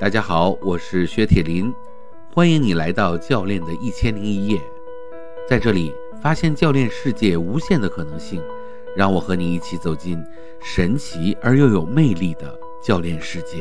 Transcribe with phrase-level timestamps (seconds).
[0.00, 1.74] 大家好，我是薛铁林，
[2.32, 4.60] 欢迎你来到教练的一千零一夜，
[5.48, 8.40] 在这里发现教练世界无限的可能性，
[8.96, 10.24] 让我和你一起走进
[10.60, 13.60] 神奇而又有魅力的教练世界。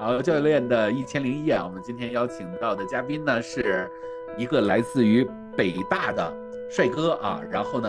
[0.00, 3.88] 好，教练的一千零一夜，我们今天邀请到的嘉宾呢，是
[4.36, 5.24] 一个来自于
[5.56, 6.34] 北大的
[6.68, 7.88] 帅哥啊，然后呢。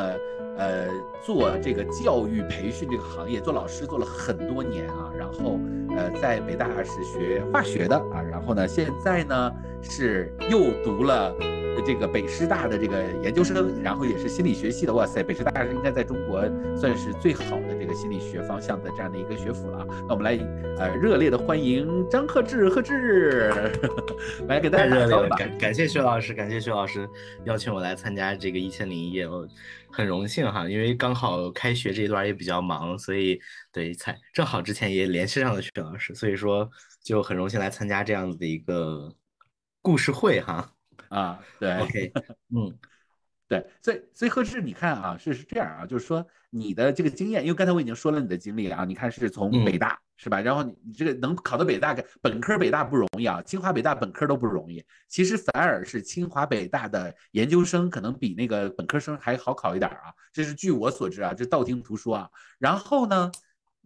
[0.57, 0.87] 呃，
[1.21, 5.59] 做这个教育培训这个行业，做老师做了很多年啊，然后
[5.97, 11.35] 呃，在北大是学化学的啊，然后呢，现在呢是又读了。
[11.81, 16.41] 这个北师大的这个研究生，然后也是心理学系的，哇塞，北师大是应该在中国
[16.77, 19.85] 算是最好的这个心理学方向的这样的一个学府了。
[20.07, 20.37] 那我们来
[20.77, 23.51] 呃热烈的欢迎张鹤志，鹤志
[24.47, 27.07] 来给大家热烈的感感谢薛老师，感谢薛老师
[27.45, 29.47] 邀请我来参加这个一千零一夜，我
[29.91, 33.39] 很荣幸哈，因为刚好开学这一段也比较忙，所以
[33.71, 36.69] 对才正好之前也联系上了薛老师，所以说
[37.03, 39.13] 就很荣幸来参加这样子的一个
[39.81, 40.69] 故事会哈。
[41.09, 42.11] 啊，对，OK，
[42.55, 42.77] 嗯，
[43.47, 50.39] 对，所以所以何志，你看啊，是是这样啊，就是说你的这个经验，因为刚才我已经说了你的经历啊，你看是从北大是吧？
[50.41, 62.29] 然后你你这个能考到北大，本科北大不容易啊，清华北大本科都不容易，其实反而是清华北大的研究生可能比那个本科生还好考一点啊，这是据我所知啊，这道听途说啊。
[62.57, 63.29] 然后呢，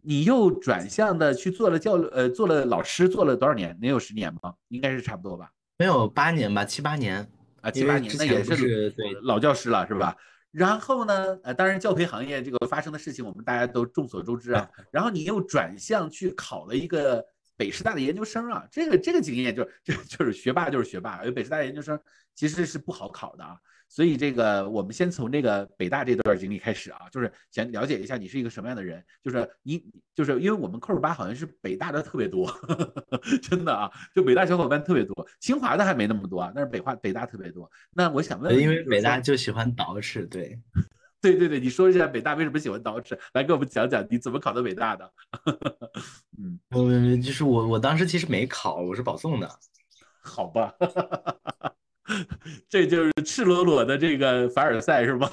[0.01, 3.77] 你又转向的去做了教呃做了老师，做了多少年？
[3.81, 4.53] 能有十年吗？
[4.67, 5.51] 应该是差不多吧。
[5.79, 7.25] 没有八年吧，七八年
[7.61, 10.13] 啊，七八年，那也是对老教师了，是吧？
[10.51, 14.69] 然后呢，呃，当然教培行业这个发生的事情，我们大家都众所周知啊。
[14.91, 21.97] 然后你又转向去考了一个北师大的研究生啊，这个这个经验就就就是学霸就是学霸，因为北师大研究生
[22.35, 23.55] 其实是不好考的啊。
[23.89, 29.03] 所以这个我们先从这个北大这段经历开始啊，就是想了解一下你是一个什么样的人。
[29.23, 32.47] 就是你就是因为我们扣儿八好像是北大的特别多，
[33.41, 37.69] 真的啊，就北大小伙伴特别多，清华的还没那么多啊，但是北化北大特别多。
[37.91, 40.59] 那我想问，因为北大就喜欢捯饬，对，
[41.19, 45.11] 对对对，你说一下北大为什么喜欢捯饬，来给我们讲讲你怎么考的北大的。
[46.37, 49.49] 嗯，嗯，就是我我当时其实没考，我是保送的。
[50.21, 50.75] 好吧。
[52.67, 55.29] 这就是赤裸裸的这个凡尔赛是吗？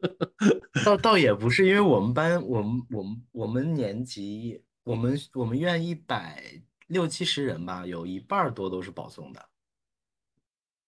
[0.84, 6.42] 倒倒也不是，因为我们班，我们我们我们年级，我们我们院一百
[6.88, 9.48] 六七十人吧，有一半多都是保送的。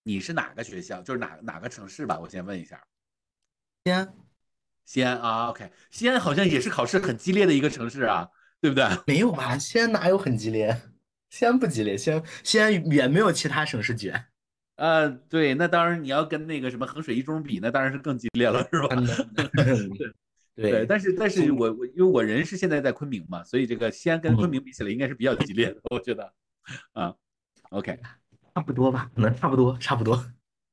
[0.03, 1.01] 你是哪个学校？
[1.03, 2.19] 就是哪哪个城市吧？
[2.21, 2.83] 我先问一下。
[3.85, 4.15] 西安，
[4.85, 8.29] 西安啊，OK，西安好像也是考试很激烈的一个城市啊，
[8.61, 8.85] 对不对？
[9.07, 9.57] 没有吧？
[9.57, 10.83] 西安哪有很激烈？
[11.31, 14.27] 西安不激烈，西安西安远没有其他省市卷。
[14.77, 18.97] 呃，对，那当然你要跟那个什么衡水一中比，那当然是更激烈了，是吧？
[20.57, 26.33] 对对，但是但是我我因为我人是现在在昆明嘛，所以这个西安跟昆明比起来，应该是比较激烈的，我觉得。
[26.93, 27.15] 啊
[27.71, 27.99] ，OK，
[28.55, 30.25] 差不多吧，可能差不多，差不多。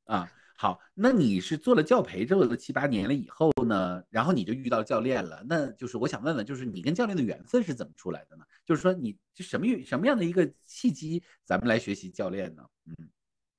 [0.06, 8.44] 啊，好，那你是做了教培做了七八年了以后呢，然后你就遇到教练了，那就是我想问问，就是你跟教练的缘分是怎么出来的呢？
[8.66, 12.64] 就是说你就什么什么样的一个契机，咱们来学习教练呢？
[12.86, 12.96] 嗯。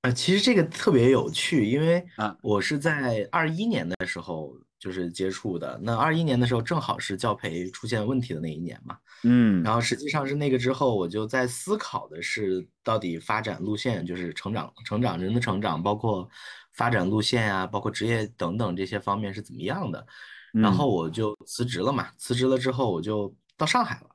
[0.02, 5.78] 啊，其实这个特别有趣，因为啊，我是在二一年的时候就是接触的。
[5.80, 16.28] 那二一年的时候正好是教培出现问题的那一年嘛，嗯，然后实际上是那个之后，我就在思考的是到底发展路线，就是成长、成长人的成长，包括
[16.72, 20.04] 发展路线啊，包括职业等等这些方面是怎么样的。
[20.50, 24.10] 然后我就辞职了嘛，辞职了之后我就到上海了，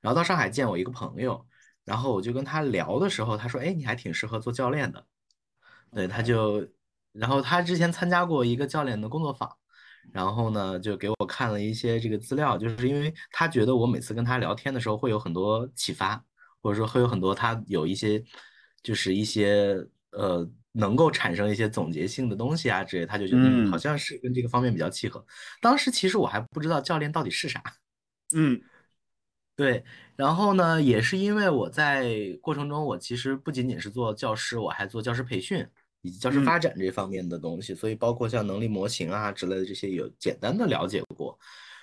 [0.00, 1.46] 然后到上海见我一个朋友，
[1.84, 5.04] 然后我就跟他聊的时候，他说：“哎，你还挺适合做教练的。”
[5.96, 6.62] 对，他就，
[7.12, 9.50] 然后他之前参加过一个教练的工作坊，
[10.12, 16.22] 然后呢，就给我看了一些这个资料，就是因为他觉得我每次跟他聊天的时候会有很多启发，
[16.60, 18.22] 或者说会有很多他有一些，
[18.82, 19.74] 就是一些
[20.10, 25.24] 呃能够产生一些总结性的东西啊之类，他就觉得好像是跟这个方面比较契合。
[25.62, 27.62] 当时其实我还不知道教练到底是啥，
[28.34, 28.60] 嗯，
[29.56, 29.82] 对，
[30.14, 35.66] 然后呢，也是因为我在过程中，我其实不仅仅是做教师，我还做教师培训。
[36.06, 41.36] 以及教师发展这方面的东西，所以包括像能力模型啊之类的这些有简单的了解过，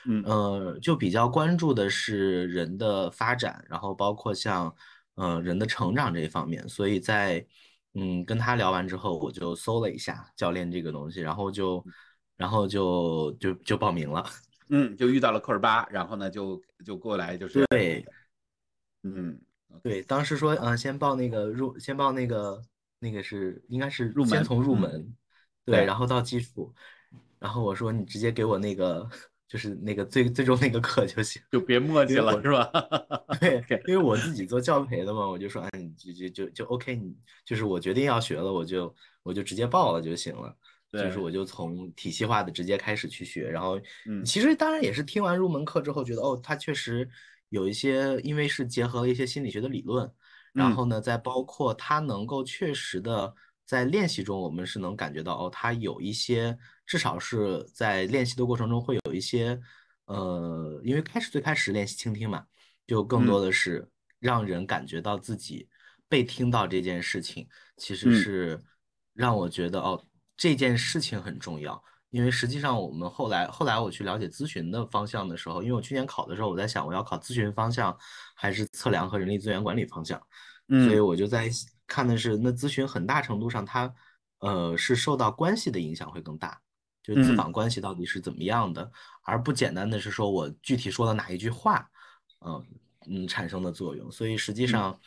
[0.05, 0.23] 嗯。
[0.23, 4.73] 呃，就比较关注的是人的发展，然后包括像
[5.15, 7.45] 呃人的成长这一方面，所以在
[7.95, 11.85] 嗯跟他聊完之后，我就搜了一下教练这个东西，然后就
[12.37, 14.25] 然后就就就报名了，
[14.71, 18.05] 嗯，就遇到了科尔巴，然后呢就就过来就是对，
[19.03, 19.37] 嗯
[19.83, 22.63] 对，当时说嗯先报那个入先报那个。
[23.03, 25.13] 那个是应该是入门先从入门，
[25.65, 26.73] 对，然后到基础，
[27.37, 29.07] 然后我说你直接给我那个
[29.47, 32.71] 就是那个最最终那个课就行，就别磨叽了，是吧？
[33.39, 37.13] 对，因为我自己做教培的嘛，我就说，哎，就就就就 OK，你
[37.45, 40.55] 就是我决定要学了，我就我就直接报了就行了。
[40.93, 47.09] 就是我就从体系化的直接开始去学，然后，嗯，其实当然也是听完入门课之后觉得，哦，它确实
[47.49, 50.07] 有一些，因为是结合了一些心理学的理论，
[50.53, 53.33] 然后呢，再包括他能够确实的
[53.65, 59.59] 在练习中，我们是能感觉到，哦，他有一些，至少是在练习的过程中会有一些，
[60.05, 62.45] 呃，因为开始最开始练习倾听嘛，
[62.87, 63.89] 就更多的是
[64.19, 65.67] 让人感觉到自己
[66.07, 67.47] 被听到这件事情，
[67.77, 68.63] 其实是
[69.13, 70.05] 让我觉得，哦。
[70.35, 71.81] 这件事情很重要，
[72.13, 77.97] 因为实际上我们后来后来我去了解咨询的方向的时候，因为我去年考的时候，我在想我要考咨询方向
[78.35, 80.21] 还是测量和人力资源管理方向，
[80.69, 81.49] 所以我就在
[81.87, 83.91] 看的是那咨询很大程度上它
[84.41, 86.61] 呃是受到关系的影响会更大，
[87.01, 88.91] 就咨访关系到底是怎么样的，
[89.23, 91.89] 而不简单的是说我具体说了哪一句话，
[92.45, 92.63] 嗯
[93.07, 94.91] 嗯产生的作用，所以实际上。
[94.91, 94.99] 嗯，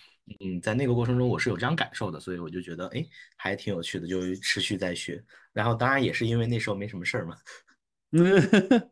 [0.60, 3.06] 在那个过程中我是有这样感受的，所以我就觉得哎，
[3.36, 5.22] 还挺有趣的，就持续在学。
[5.52, 7.36] 然后当然也是因为那时候没什么事儿嘛。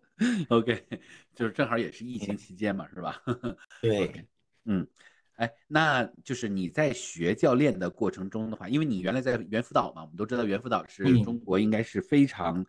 [0.48, 0.86] OK，
[1.34, 3.20] 就是正好也是疫情期间嘛，是吧？
[3.82, 4.25] 对，
[4.64, 4.86] 嗯，
[5.34, 12.64] 哎，那就是你在学教练的过程中的话，因为你原来在猿辅导嘛，我们都知道猿辅导是中国应该是非常，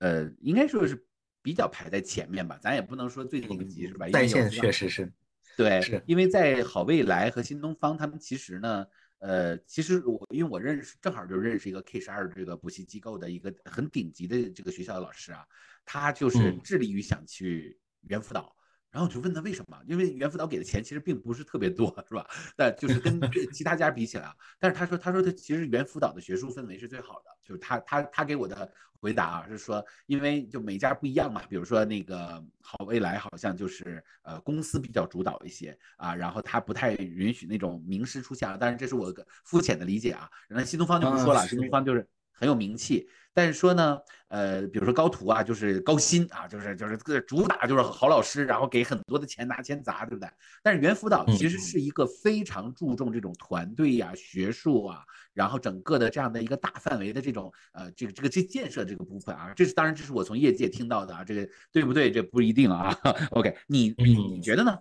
[0.00, 1.02] 呃，应该说是
[1.40, 4.06] 比较排在前面吧，咱也不能说最顶级是吧？
[4.10, 5.10] 在线确实是。
[5.56, 8.86] 对，是因为在好未来和新东方，他们其实呢，
[9.18, 15.46] 呃，其实我因为我认识，正好就认识一个 K 十二这个补习机构的一个很顶级的这个学校的老师啊，
[15.84, 17.78] 他就是致力于想去
[18.08, 18.54] 猿辅导。
[18.92, 19.76] 然后我就问他为什么？
[19.86, 22.24] 因为猿辅导给的钱其实并不是特别多，是吧？
[22.54, 23.20] 但就是跟
[23.52, 27.32] 其他家比起来啊，但是他说，他说他其实猿辅导的学术氛围是最好的。
[27.42, 31.42] 就是他他他给我的回答啊，是说，因为就每家不一样嘛。
[31.48, 38.56] 比如说那个好未来好像就是呃公司比较主导一些啊，然后他不太允许那种名师出现啊。
[38.60, 40.30] 但是这是我个肤浅的理解啊。
[40.48, 43.08] 然后新东方就不说了，新东方就是很有名气。
[43.34, 43.98] 但是说呢，
[44.28, 50.28] 呃，比如说高途啊，就是高薪啊，就是就是主打就是好老师，然后给很多的钱拿钱砸，对不对？
[50.62, 55.02] 但是猿辅导其实是一个非常注重这种团队呀、学术啊，
[55.32, 62.10] 然后整个的这样的一个大范围的这种呃这个这个这建设这个部分啊，这是当然这是我从业界听到的啊，这个对不对？
[62.10, 62.94] 这不一定啊。
[63.32, 64.78] OK，你你你觉得呢？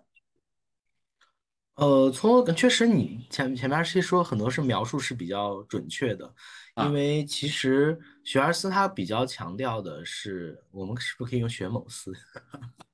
[1.77, 6.33] 呃，从确实你前前面是说很多是描述是比较准确的。
[6.75, 12.13] 因为其实学而思他比较强调的是，我们是不是可以用学某思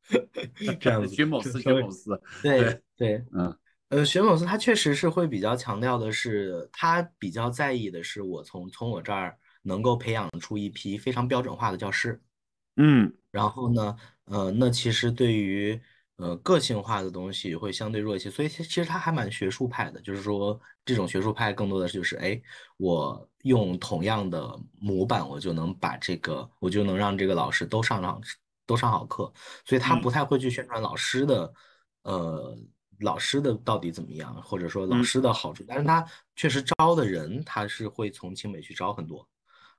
[0.79, 1.13] 这样 子？
[1.13, 3.55] 学某思，学某思，对对，嗯，
[3.89, 12.19] 呃，学某思他确实是会比较强调的是，他比较在意的是我从从我这儿能够培养出一批非常标准化的教师，
[12.77, 13.95] 嗯，然后呢，
[14.25, 15.79] 呃，那其实对于。
[16.17, 22.41] 呃，个性化的东西会相对弱一些，所以其其实他还蛮学术派的，就是说这种学术派更多的就是，哎，
[22.77, 28.19] 我用同样的模板，我就能把这个，我就能让这个老师都上上
[28.65, 29.31] 都上好课，
[29.63, 31.53] 所以他不太会去宣传老师的，
[32.01, 32.57] 呃，
[33.01, 36.03] 老师的到底怎么样，或者说老师的好处，但是他
[36.35, 39.27] 确实招的人，他是会从清北去招很多，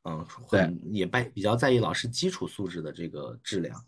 [0.04, 3.84] 嗯，很也拜比较在意老师基础素质的这个质量。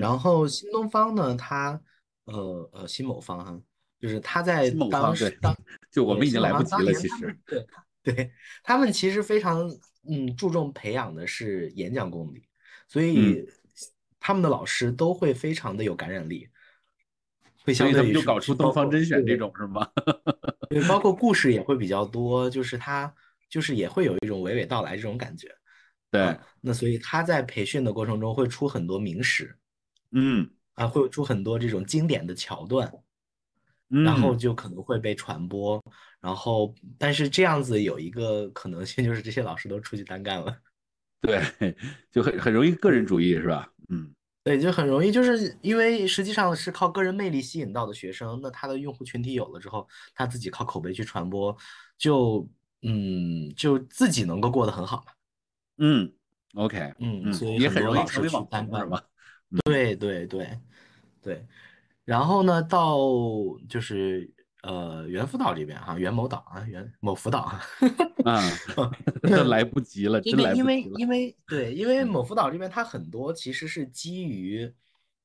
[0.00, 1.80] 然后新东方呢，它
[2.24, 3.60] 呃呃新某方哈，
[4.00, 5.54] 就是它在当时当
[5.90, 7.66] 就我们已经来不及了，其实对
[8.02, 9.70] 对，他们其实非常
[10.08, 12.48] 嗯注重培养的是演讲功底，
[12.88, 13.46] 所以
[14.18, 16.48] 他们的老师都会非常的有感染力，
[17.62, 19.86] 会相对就搞出东方甄选这种是吗？
[20.70, 23.12] 对，包括故事也会比较多，就是他
[23.50, 25.48] 就是也会有一种娓娓道来这种感觉，
[26.10, 29.54] 对，那所以他在培训的过程中会出很多名师。
[30.14, 32.90] 嗯啊，会出很多这种经典的桥段，
[33.88, 35.82] 然后就可能会被传播，
[36.20, 40.56] 然后但是这样子有一个可能性，就是这些老师都出去单干了，
[41.20, 41.76] 对，
[42.10, 43.70] 就很很容易个人主义是吧？
[43.88, 51.56] 嗯，对，就很容易，就是因为实际上是靠个人魅力吸引到的学生，那他的用户群体有了之后，他自己靠口碑去传播，
[51.98, 52.48] 就
[52.82, 55.12] 嗯，就自己能够过得很好嘛。
[55.78, 56.12] 嗯
[56.54, 59.02] ，OK，嗯，所以也很容易成为网红是吧？
[59.62, 60.58] 对对对
[61.22, 61.46] 对，
[62.04, 62.98] 然后呢，到
[63.68, 64.30] 就是
[64.62, 67.64] 呃猿辅导这边哈，猿某导啊，猿某辅导啊，
[68.24, 68.42] 啊
[69.46, 71.36] 来不及了，因为因为因为。
[71.46, 74.72] 对，因为某辅导这边它很多其实是基于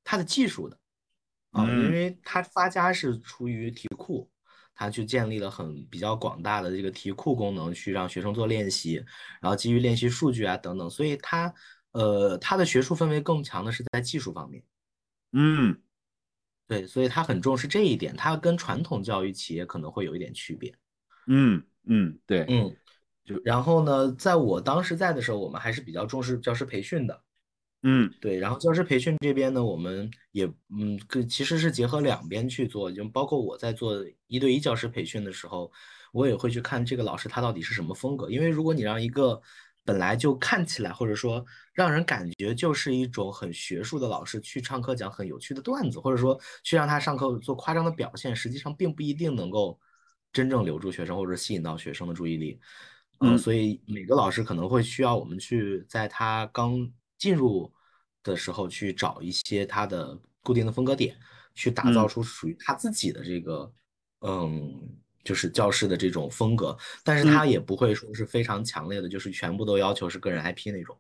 [0.04, 0.78] 它的技术的
[1.52, 4.30] 啊，因为它发家是出于题库，
[4.76, 9.04] 它去建立了很比较广大的这个题库功能，去让学生做练习，
[9.42, 11.54] 然后基于练习数据啊等等，所以它。
[11.92, 14.64] 呃，它的学术氛围更强的是在技术方面，
[15.34, 15.82] 嗯。
[16.68, 20.72] 对，所以他很重视这一点，他跟传统教育企业可能会有一点区别。
[21.26, 22.78] 嗯嗯，对，嗯，
[23.26, 23.42] 就。
[23.44, 27.24] 然后呢，在我当时在的时候，我们还是比较重视教师培训的。
[27.82, 28.14] 嗯。
[28.22, 35.72] 对，然后教师培训这边呢，我们也嗯，跟其实是结合两边去做，就包括我在做一对一教师培训的时候，
[36.14, 39.42] 我也会去看这个老师他到底是什么风格，因为如果你让一个
[39.90, 41.44] 本来就看起来或者说
[41.74, 49.80] 让人感觉就是一种很学术的老师去上课讲很有趣的段子，或者说去让他上课做夸张的表现，实际上并不一定能够
[50.32, 52.60] 真正留住学生或者吸引到学生的注意力。
[53.22, 57.74] 嗯，嗯所以每个老师可能会需要我们去在他刚进入
[58.22, 61.18] 的时候去找一些他的固定的风格点，
[61.56, 63.74] 去打造嗯出属于他自己的这个，
[64.22, 70.98] 嗯，就是教室的这种风格，但是他嗯也不会说是非常强烈的，就是全部都要求是个人 IP 那种。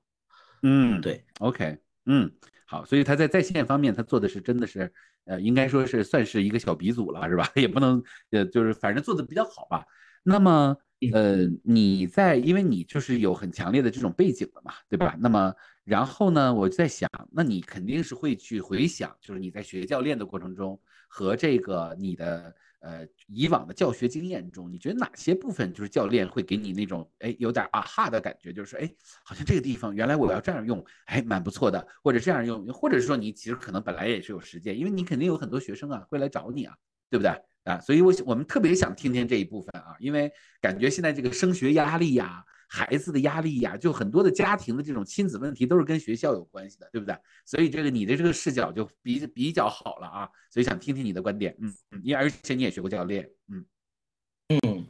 [0.63, 2.29] 嗯对，，OK，嗯，
[2.65, 4.91] 好，所以他在在线方面，他做的是真的是，
[5.25, 7.49] 呃，应该说是算是一个小鼻祖了，是吧？
[7.55, 9.85] 也不能，呃，就是反正做的比较好吧。
[10.21, 10.75] 那么，
[11.13, 15.15] 呃，你在，因为你就是有很强烈的这种背景的嘛，对吧？
[15.17, 28.89] 那么，然后呢，我就在想，那你肯定是会去回想，就是你在学教练的过程中和这个你的呃以往的教学经验中，你觉得哪些部分就是教练会给你那种哎有点啊哈的感觉，就是说哎
[29.23, 36.75] 好像这个地方原来我要这样用，哎蛮不错的，或者这样用，或者是说你其实可能本来也是有实践，因为你肯定有很多学生啊会来找你啊，
[37.09, 37.31] 对不对？
[37.65, 40.31] 啊，所以我我们特别想听听这一部分啊，因为
[40.61, 47.17] 感觉现在这个升学压力呀、孩子的压力呀，就很多的家庭的这种亲子问题都是跟学校有关系的，对不对？
[47.43, 53.65] 所以这个你的这个视角就比比较好了啊，所以想听听你的观点，嗯嗯，因为而且你也学过教练，嗯
[54.49, 54.85] 嗯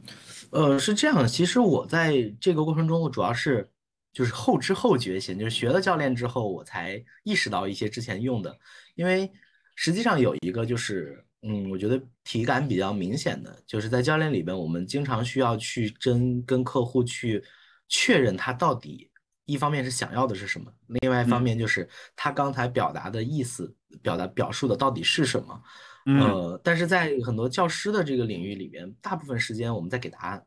[0.50, 3.66] 呃，是这样的，其实我在这个过程中，我主要是
[4.12, 8.54] 就是后知后觉型，就是学了教练之后，我才意识到一些之前用的，
[8.94, 9.30] 因为
[9.74, 17.42] 实际上有一个就是，嗯，我觉得体感比较明显的，就是在教练里边，我们经常需要去真跟客户去
[17.90, 19.10] 确认他到底
[19.44, 25.62] 一方面是想要的是什么，另外一方嗯面就是他刚才表达的意思，表达表述的到底是什么。
[26.06, 30.42] 嗯呃，但是在很多教师的这个领域里边，大部分时间我们在给答案。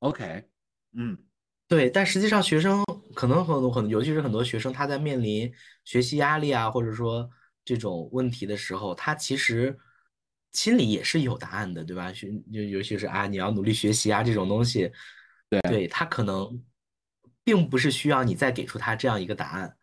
[0.00, 0.44] ，OK，
[0.94, 1.16] 嗯
[1.68, 2.84] 对，但实际上学生
[3.14, 5.52] 可能很多很，尤其是很多学生，他在面临
[5.84, 7.28] 学习压力啊，或者说
[7.64, 9.76] 这种问题的时候，他其实
[10.52, 12.12] 心里也是有答案的，对吧？
[12.12, 14.90] 学尤尤其是啊，你要努力学习啊这种东西，
[15.48, 16.62] 对对，他可能
[17.44, 19.76] 并不是需要你再给出他这样一个答案，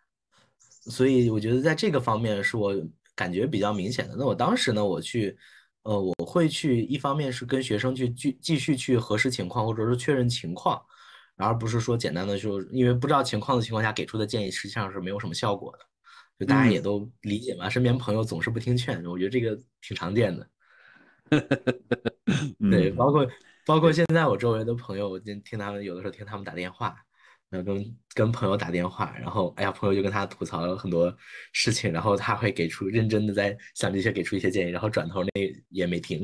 [0.68, 2.76] 所以我觉得在这个方面是我
[3.16, 4.16] 感觉比较明显的。
[4.18, 5.38] 那我当时呢，我去，
[5.84, 10.82] 呃，我会去一方面是跟学生去继继续去核实情况，或者说确认情况，
[11.38, 15.80] 而不是说简单的说，因为不知道情况的情况下给出的建议实际上是没有什么效果的。
[16.40, 20.50] 就大家也嗯都理解嘛，身边朋友总是不听劝，我觉得这个挺常见的。
[22.60, 23.26] 对，嗯包括
[23.66, 26.96] 包括现在我周围的朋友，我今听他们有的时候听他们打电话，
[27.50, 31.16] 然后跟跟朋友打电话，然后哎呀，朋友就跟他吐槽了很多
[31.52, 35.32] 事情，然后他会给出认真的在想这些，给出一些建议，然后转头那
[35.70, 36.22] 也没听。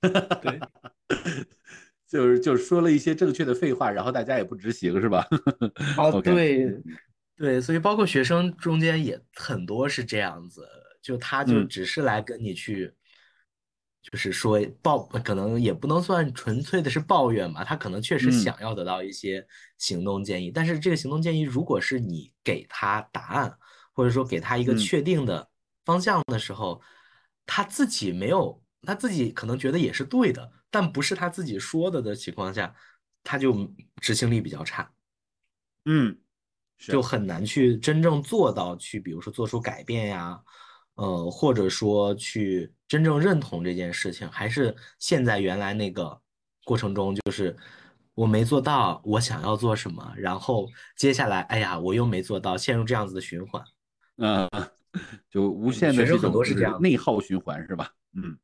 [0.42, 0.60] 对，
[2.08, 5.26] 就是就是说了一些正确的废话，然后大家也不执行，是吧？
[5.98, 6.82] 哦，OK 对
[7.36, 10.66] 对，所以包括学生中间也很多是这样子，
[11.02, 12.92] 就他就嗯只是来跟你去，
[14.10, 18.32] 就是说抱，可能也不能算纯粹的是抱怨吧，他可能确实嗯。
[18.32, 19.46] 想要得到一些
[19.76, 23.58] 行动建议，但是这个行动建议如果是你给他答案，
[23.92, 24.78] 或者说给他一个嗯。
[24.78, 25.48] 确定的
[25.84, 26.80] 方向的时候，
[27.46, 32.74] 他自己没有，他自己可能觉得也是对的，但不是他自己说的的情况下，
[33.22, 34.90] 他就执行力比较差。
[35.84, 36.18] 嗯，
[36.78, 40.40] 就很难去真正做到去，比如说做出改变呀，
[40.98, 46.20] 呃，或者说去真正认同这件事情，还是现在原来那个
[46.64, 47.56] 过程中，就是
[48.14, 53.62] 我没做到，我想要做什么，然后接下来，哎呀，我又没做到，陷入这样子的循环。
[54.16, 54.50] 嗯，
[55.30, 57.92] 就无限的学生很多是这样内耗循环，是吧？
[58.16, 58.36] 嗯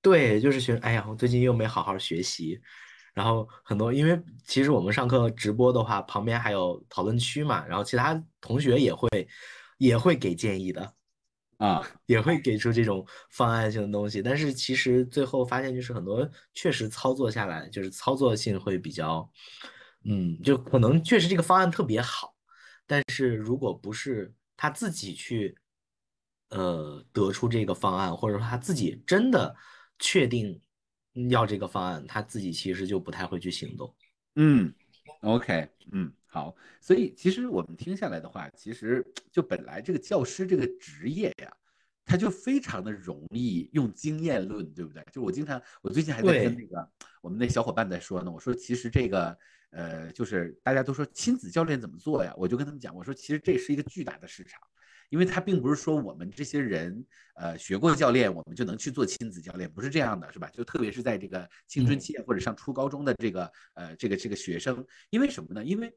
[0.00, 2.58] 对，就是学，哎呀，我最近又没好好学习，
[3.12, 9.28] 然后很多，因为其实我们上课直播的话，旁边还有讨论区嘛，然后其他同学也会
[9.76, 10.94] 也会给建议的。
[11.60, 19.30] 啊，也会给出这种方案性的东西，但是其实最后发现，就是很多确实操作下来，就是操作性会比较，
[20.04, 22.34] 嗯，就可能确实这个方案特别好，
[22.86, 25.54] 但是如果不是他自己去，
[26.48, 29.54] 呃，得出这个方案，或者说他自己真的
[29.98, 30.58] 确定
[31.28, 33.94] 要这个方案，他自己其实就不太会去行动。
[34.36, 34.72] 嗯
[35.22, 41.52] ，OK，嗯，好，所以其实我们听下来的话，其实就本来这个教师这个职业呀，
[42.04, 45.04] 他就非常的容易用经验论，对不对？
[45.12, 46.88] 就我经常，我最近还在跟那个
[47.20, 49.36] 我们那小伙伴在说呢，我说其实这个。
[49.72, 52.34] 呃，就是大家都说亲子教练怎么做呀？
[52.36, 54.60] 我就跟他们讲，我说其实这是一个巨大的市场，
[55.10, 60.48] 因为他并不是说我们这些人呃学过教练，我们就能去做亲子教练，不是这样的，是吧？
[60.54, 65.62] 就特别是在这个青春期或者上初高中的这个呃这个这个学生，因为什么呢？
[65.62, 65.92] 因为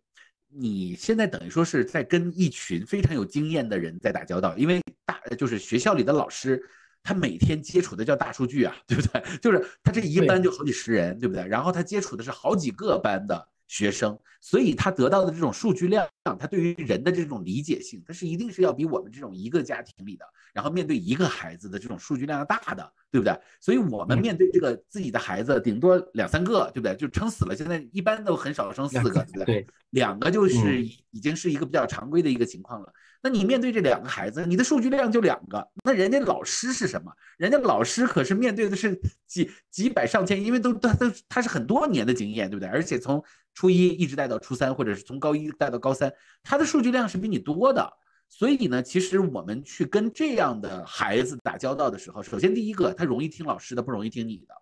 [0.50, 6.62] 你现在等于说是在跟一群非常有经验的人在打交道，因为大就是学校里的老师，
[7.02, 9.24] 他每天接触的叫大数据啊，对不对？
[9.40, 11.48] 就是他这一班就好几十人，对不对？
[11.48, 13.48] 然后他接触的是好几个班的。
[13.68, 23.36] 学生，所以他得到的这种数据量，他对于人的这种理解性，他是一定是要比我们这种一个家庭里的，然后面对一个孩子的这种数据量要大的，对不对？
[23.60, 26.96] 所以我们面对这个自己的孩子，顶多两三个，对不对？
[26.96, 29.68] 就撑死了，现在一般都很少生四个，对不对？
[29.92, 32.94] 两个就是已经是一个比较常规的一个情况了。
[33.24, 37.10] 那你面对这两个孩子，你的数据量就两个，那人家老师是什么？
[37.38, 42.68] 人家老师可是面对的是几几百上千，因为都他都他是很多年的经验，对不对？
[42.68, 46.12] 而且从初一一直带到初三，或者是从高一带到高三，
[46.44, 47.90] 他的数据量是比你多的。
[48.28, 54.54] 所以呢，其实我们去跟这样的孩子打交道的时候，首先第一个，他容易听老师的，不容易听你的，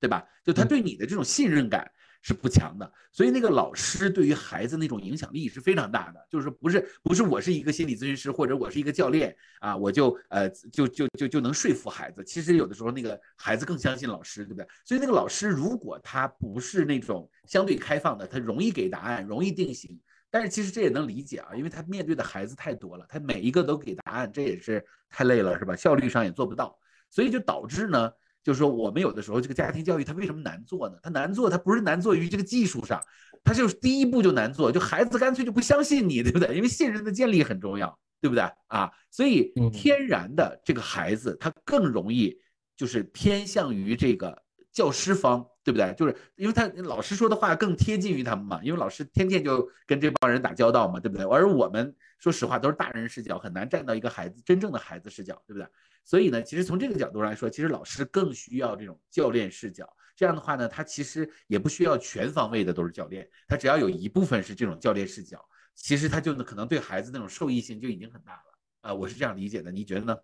[0.00, 0.26] 对吧？
[0.42, 1.88] 就他对你的这种信任感。
[2.22, 6.26] 是不强的，所以那个老师对于孩子那种影响力是非常大的。
[6.28, 12.22] 就是不是不是我是一个心理咨询师或者我是一个教练啊，我就呃就就就就能说服孩子。
[12.22, 14.66] 其实有的时候那个孩子更相信老师，对不对？
[14.84, 19.98] 所以那个老师如果他不是那种相对开放的，他容易给答案，容易定型。
[20.30, 25.74] 但是其实这也能理解啊，因为他面对的孩子太多了，他每一个都给答案，这也是太累了，是吧？
[25.74, 28.12] 效率上也做不到，所以就导致呢。
[28.42, 30.96] 就是说，我们有的时候这个家庭教育它为什么难做呢？
[31.02, 33.02] 它难做，它不是难做于这个技术上，
[33.44, 36.54] 它就是第一步就难做，就孩子干脆就不相信你，对不对？
[36.56, 38.90] 因为信任的建立很重要，对不对啊？
[39.10, 42.34] 所以天然的这个孩子他更容易
[42.76, 45.92] 就是偏向于这个教师方，对不对？
[45.98, 51.26] 就是因为他老师说的话更贴近于他们嘛，因为老师天天就跟这帮人打交道嘛，对不对？
[51.26, 55.66] 而我们说实话都是大人视角，很难站到一个孩子真正的孩子视角，对不对？
[56.04, 59.88] 所以呢，其实从这个角度来说，其实老师更需要这种教练视角。
[60.16, 65.42] 这样的话呢，他其实也不需要全方位的都是教练，他只要有一部分是这种教练视角，
[65.74, 68.42] 其实他就可能对孩子那种受益性就已经很大了。
[68.82, 70.16] 啊，我是这样理解的，你觉得呢？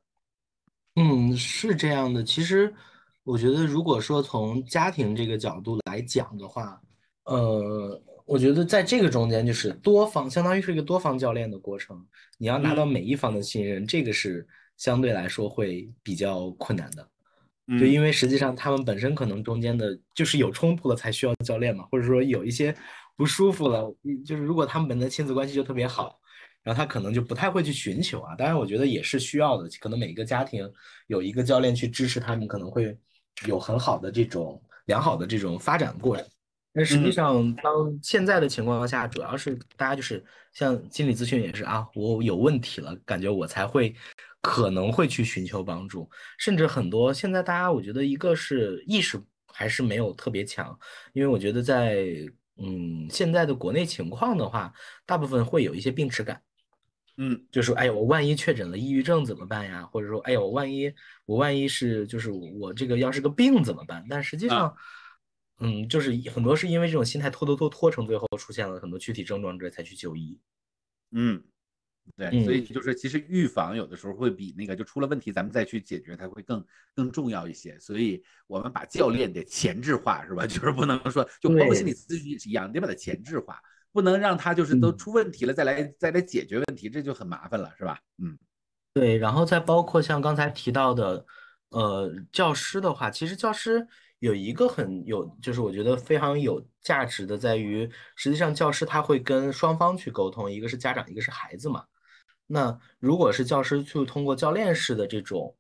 [0.97, 2.23] 嗯，是这样的。
[2.23, 2.75] 其实
[3.23, 6.79] 我觉得，如果说从家庭这个角度来讲的话，
[7.25, 12.07] 呃，我觉得在这个中间就是多方，相当于是一个多方教练的过程。
[12.37, 14.47] 你要拿到每一方的信任，这个是。
[14.77, 17.09] 相对来说会比较困难的，
[17.79, 22.77] 就因为实际上他们本身可能中间的就是有冲突了才需要教练嘛，或者说有一些
[23.17, 23.91] 不舒服了，
[24.25, 26.21] 就是如果他们本身亲子关系就特别好，
[26.63, 28.35] 然后他可能就不太会去寻求啊。
[28.37, 30.71] 当然，我觉得也是需要的，可能每一个家庭
[31.07, 32.97] 有一个教练去支持他们，可能会
[33.47, 36.27] 有很好的这种良好的这种发展过程。
[36.75, 43.95] 但实际上，当现在的情况下，主要是大家就是像心理咨询也是啊，我有问题了，感觉我才会。
[44.49, 50.79] 可能会去寻求帮助，甚至很多现在大家，我觉得一个是意识还是没有特别强，
[51.13, 52.07] 因为我觉得在
[52.57, 54.73] 嗯现在的国内情况的话，
[55.05, 56.41] 大部分会有一些病耻感，
[57.17, 59.85] 嗯，就说哎呀，我万一确诊了抑郁症怎么办呀？
[59.87, 64.07] 或者说哎呀，我万一我万一是就是我这个要是个病怎么办？
[64.09, 64.73] 但实际上，
[65.59, 70.39] 嗯，就是很多是因为这种心态拖拖拖拖成最后出现了很多躯体症状之后才去就医，
[71.11, 71.43] 嗯。
[72.17, 76.65] 对，所以就是其实预防有的时候会比那个就出了问题咱们再去解决它会更
[76.95, 77.79] 更重要一些。
[77.79, 80.45] 所以我们把教练得前置化，是吧？
[80.49, 83.61] 就是不能说就包括心理咨询一样，得把它前置化，
[83.93, 87.99] 不能让他就是都出问题了再来再来解决问题，这就很麻烦了，是吧？
[88.23, 88.39] 嗯，
[88.95, 89.17] 对。
[89.17, 91.27] 然后再包括像刚才提到的，
[91.71, 93.87] 呃，教师的话，其实教师
[94.21, 101.85] 有一个很有，就是我觉得非常有价值的，在于实际上教师他会跟双方去沟通，一个是家长，一个是孩子嘛。
[102.47, 105.55] 那如果是教师去通过教练式的这种，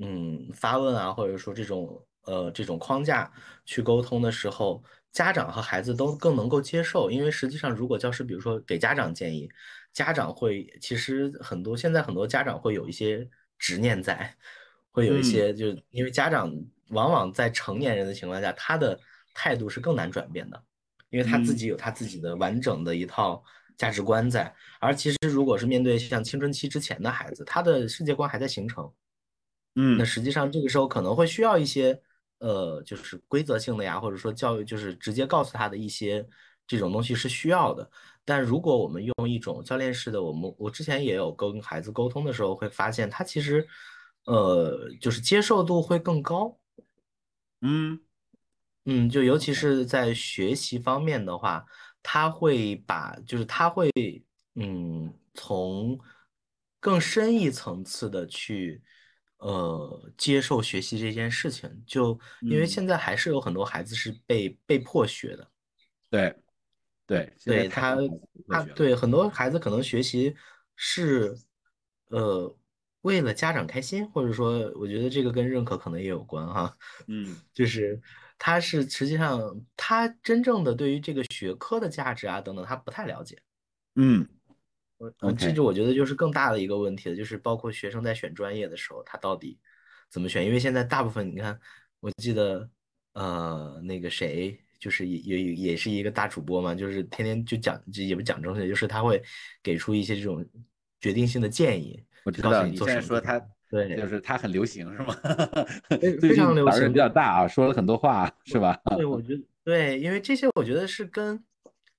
[0.00, 3.30] 嗯，发问啊，或者说这种呃这种框架
[3.64, 7.10] 去沟通的时候，家长和孩子都更能够接受。
[7.10, 9.48] 因为实际上，如果教师比如说给家长建议，
[9.92, 13.28] 家长会其实很多现在很多家长会有一些
[13.58, 14.34] 执念在，
[14.90, 16.52] 会有一些就因为家长
[16.88, 18.98] 往往在成年人的情况下，他的
[19.32, 20.60] 态度是更难转变的，
[21.10, 23.44] 因为他自己有他自己的完整的一套。
[23.76, 28.92] 价值观在，而其实如果是面对像青春期之前的孩子，他的世界观还在形成，
[29.76, 32.00] 嗯，那实际上这个时候可能会需要一些，
[32.38, 36.26] 呃，就是规则性的呀，或者说教育，就是直接告诉他的一些
[36.66, 37.90] 这种东西是需要的。
[38.24, 43.66] 但如果我们用一种教练式的，我们我之前也有跟孩子沟通的时候，会发现他其实，
[44.26, 46.56] 呃，就是接受度会更高。
[47.62, 48.00] 嗯
[48.84, 51.64] 嗯，就尤其是在学习方面的话，
[52.02, 53.90] 他会把，就是他会，
[54.54, 55.98] 嗯，从
[56.80, 58.82] 更深一层次的去，
[59.38, 61.70] 呃，接受学习这件事情。
[61.86, 65.48] 就因为嗯，现在还是有很多孩子是被被迫学的。
[66.10, 66.36] 对
[67.06, 67.96] 对，对他，
[68.48, 68.62] 他。
[68.74, 70.34] 对很多孩子可能学习
[70.76, 71.36] 是，
[72.08, 72.56] 呃，
[73.02, 78.00] 为了家长开心，或者说，我觉得这个跟认可可能也有关哈，嗯就是
[78.44, 83.40] 他是实际上他真正的对于这个学科的价值啊等等，他不太了解。
[83.94, 84.26] 嗯
[85.20, 89.60] 我，这就我觉得就是更大的一个问题了，就是包括学生在选专业的时候，他到底
[90.10, 90.44] 怎么选？
[90.44, 91.56] 因为现在大部分你看，
[92.00, 92.68] 我记得
[93.12, 99.22] 呃那个谁，就是也也也是一个大主播嘛，就是天天就讲，就也不讲正事，就是他会
[99.62, 100.44] 给出一些这种
[101.00, 102.02] 决定性的建议，
[102.32, 103.00] 就告诉我知道你你做什么。
[103.00, 103.40] 现在说他
[103.96, 105.16] 就，是他很流行是吗？
[106.20, 106.94] 非 常流近胆儿也比。
[106.94, 108.78] 较大啊，说了很多话是吧？
[108.96, 111.42] 对，我觉得对，因为这些我觉得是跟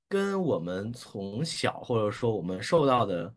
[0.07, 3.33] 跟我们从小或者说我们受到的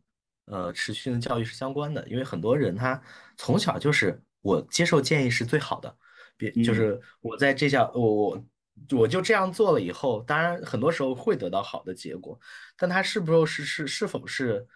[0.47, 2.07] 呃持续的教育是相关的。
[2.09, 3.01] 因为很多人他
[3.37, 5.97] 从小就是我接受建议是最好的，
[6.37, 8.45] 别就嗯是我在这项我我
[8.91, 12.39] 我就这样做了以后，当然很多时候会得到好的结果，
[12.77, 14.67] 但它是不是是是是否是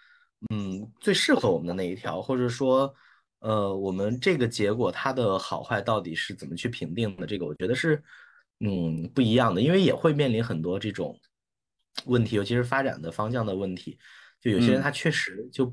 [0.50, 2.92] 嗯最适合我们的那一条，或者说
[3.40, 7.26] 呃我们这个结果它的好坏到底是怎么去评定的？
[7.26, 8.02] 这个我觉得是。
[8.62, 11.18] 嗯，不一样的，因为也会面临很多这种
[12.04, 13.98] 问题，尤其是发展的方向的问题。
[14.38, 15.72] 就有些人嗯他确实就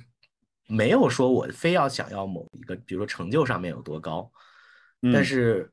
[0.69, 4.31] 没有说我非要想要某一个，比如说成就上面有多高，
[5.01, 5.69] 但嗯是，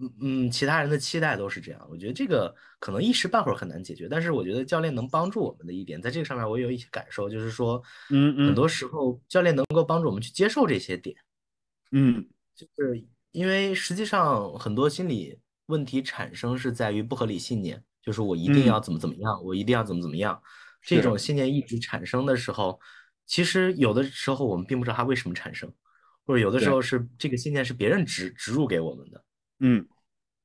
[0.00, 1.86] 嗯嗯，其他人的期待都是这样。
[1.90, 11.16] 我觉得这个可能一时半会儿很难解决，但是我觉得教练能帮助我们的一点，在这个上面我有一些感受，就是说，嗯嗯很多时候教练能够帮助我们去接受这些点。
[11.92, 20.40] 嗯，就是因为实际上很多心理问题产生是在于不合理信念，就是我一定嗯要怎么怎么样，我一定要怎么怎么样，
[20.82, 22.80] 这，种信念一直产生的时候，
[23.26, 25.72] 其实有的时候我们并不知道它为什么产生，
[26.26, 29.24] 或者有的时，候是这个信念是别人植植入给我们的。
[29.66, 29.86] 嗯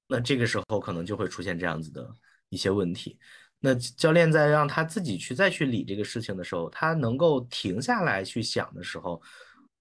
[0.07, 2.09] 那这个时候可能就会出现这样子的
[2.47, 3.19] 一些问题。
[3.59, 9.21] 那教练在让他自己去再去理这个事情的时候，他能够停下来去想的时候，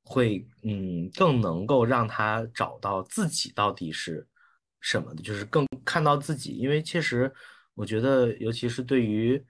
[0.03, 4.27] 会嗯更能够让他找到自己到底是
[4.81, 6.57] 什么的，就是更看到自己。
[6.57, 7.33] 因为确实，
[7.75, 9.41] 我觉得尤其是对于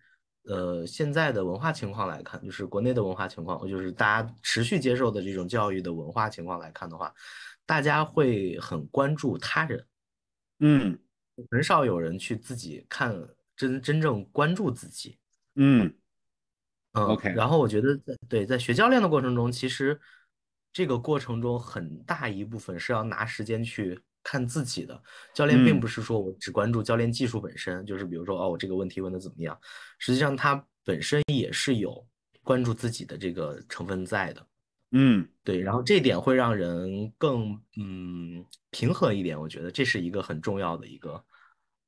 [0.44, 7.12] 呃现在的文化情况来看，就是国内的文化情况，就是大家持续接受的这种教育的文化情况来看的话，
[7.68, 9.86] 大家会很关注他人。
[10.60, 10.98] 嗯
[11.50, 13.14] 很少有人去自己看
[13.54, 15.18] 真真正关注自己，
[15.54, 15.94] 嗯
[16.92, 20.00] 嗯，，OK，然后我觉得在对在学教练的过程中，其实
[20.72, 25.00] 这个过程中很大一部分是要拿时间去看自己的。
[25.34, 29.56] 教练并嗯不是说我只关注教练技术本身，就是比如说哦，我这个问题问的怎么样，
[29.98, 32.04] 实际上他本身也是有
[32.42, 34.47] 关注自己的这个成分在的。
[34.92, 35.28] 嗯。
[35.44, 41.24] 对，然后这点会让人更嗯平和一点，我觉得这是一个很重要的一个，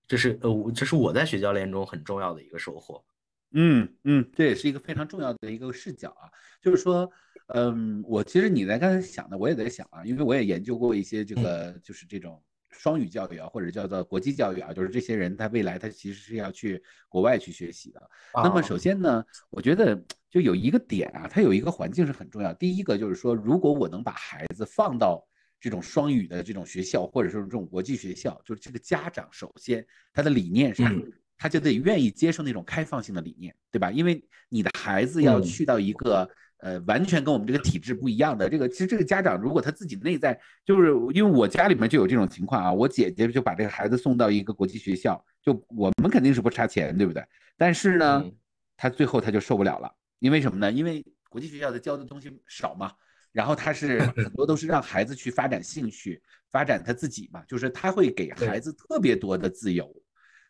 [0.09, 3.05] 这是呃我这是我在学教练中很重要的一个收获。
[3.53, 6.31] 嗯嗯，这也是一个非常重要的一个视角啊，
[6.63, 7.11] 就是说，
[7.49, 18.11] 嗯，我其实你在刚才想的，我也在想啊，因为我也研究过一些这嗯个就是这种双语教育啊，或者叫做国际教育啊，就是这些人他未来他其实是要去国外去学习的。
[18.35, 22.53] 那么啊，首先呢，我觉得就有一个点啊，它有一个环境是很重要。
[22.55, 25.27] 第一个就是说，如果我能把孩子放到
[25.61, 33.91] 这种双语的这种学校，或者说这种国际学校，就是这个家长首先他的理念上，嗯他就得愿意接受那种开放性的理念，对吧？
[33.91, 36.29] 因为你的孩子要嗯去到一个
[36.63, 47.25] 呃完全跟我们这个体制不一样的这个，其实这个家长如果他自己内在就是因为我家里面就有这种情况啊，我姐姐就把这个孩子送到一个国际学校，就我们肯定是不差钱，对不对？
[47.57, 48.33] 但是呢，嗯
[48.77, 50.73] 他最后他就受不了了，因为什么呢？
[50.73, 52.93] 因为国际学校的教的东西少嘛，
[53.33, 56.21] 然后他是 很多都是让孩子去发展兴趣，
[56.51, 59.91] 发展他自己嘛，就是他会给孩，子特别多的自由。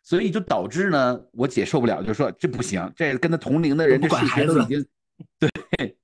[0.03, 4.85] 所以就导致呢，我姐受不了，就说这不行，这跟他同龄的人， 这数管孩子已经
[5.37, 5.95] 对，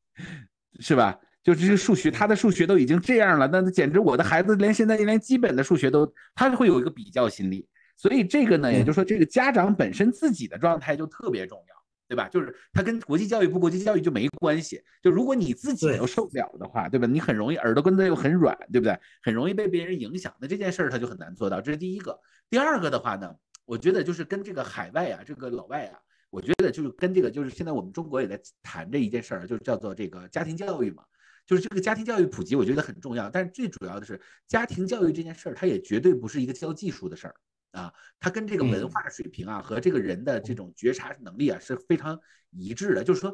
[0.80, 1.19] 是吧？
[1.43, 7.67] 就这个数学，他的数学都已经这样了，那简直我的孩子连现在连基本的数学都，他会有一个比较心理。
[7.95, 11.75] 所以这个呢，也就是嗯说，这个家长本身自己的状态就特别重要，
[12.08, 12.27] 对吧？
[12.30, 14.82] 就是他跟国际教育不国际教育就没关系。
[15.01, 17.08] 就如果你自己都，受不了的话，对吧？
[17.08, 18.99] 你很容易耳朵根子又很软，对不对？
[19.23, 21.62] 很容易被别人影响，那这件事儿他就很难做到。
[21.62, 22.19] 这是第一个。
[22.49, 23.34] 第二个的话呢，
[23.65, 25.97] 我觉得就是跟这个海外啊，这个老外啊，
[26.29, 31.03] 我觉得就是跟这个就是现在我们中国也在谈这一件事儿，就是叫做这个家庭教育嘛。
[31.45, 33.29] 就是这个家庭教育普及，我觉得很重要。
[33.29, 37.35] 但是最主要的是，家庭教育这件事儿，它也绝对不是一个教技术的事儿
[37.71, 42.19] 啊，它跟这个文化水平啊和这个人的这种觉察能力啊是非常
[42.51, 43.01] 一致的。
[43.01, 43.33] 就是说，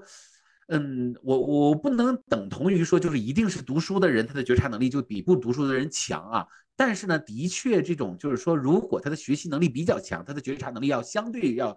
[0.67, 6.45] 嗯，我我不能等同于说，就是一定是读书的人他的觉察能力就比不读书的人强啊。
[6.75, 11.75] 但是呢，的确这种就是说，如果他的学习能力比较强，他的觉察能力要相对要。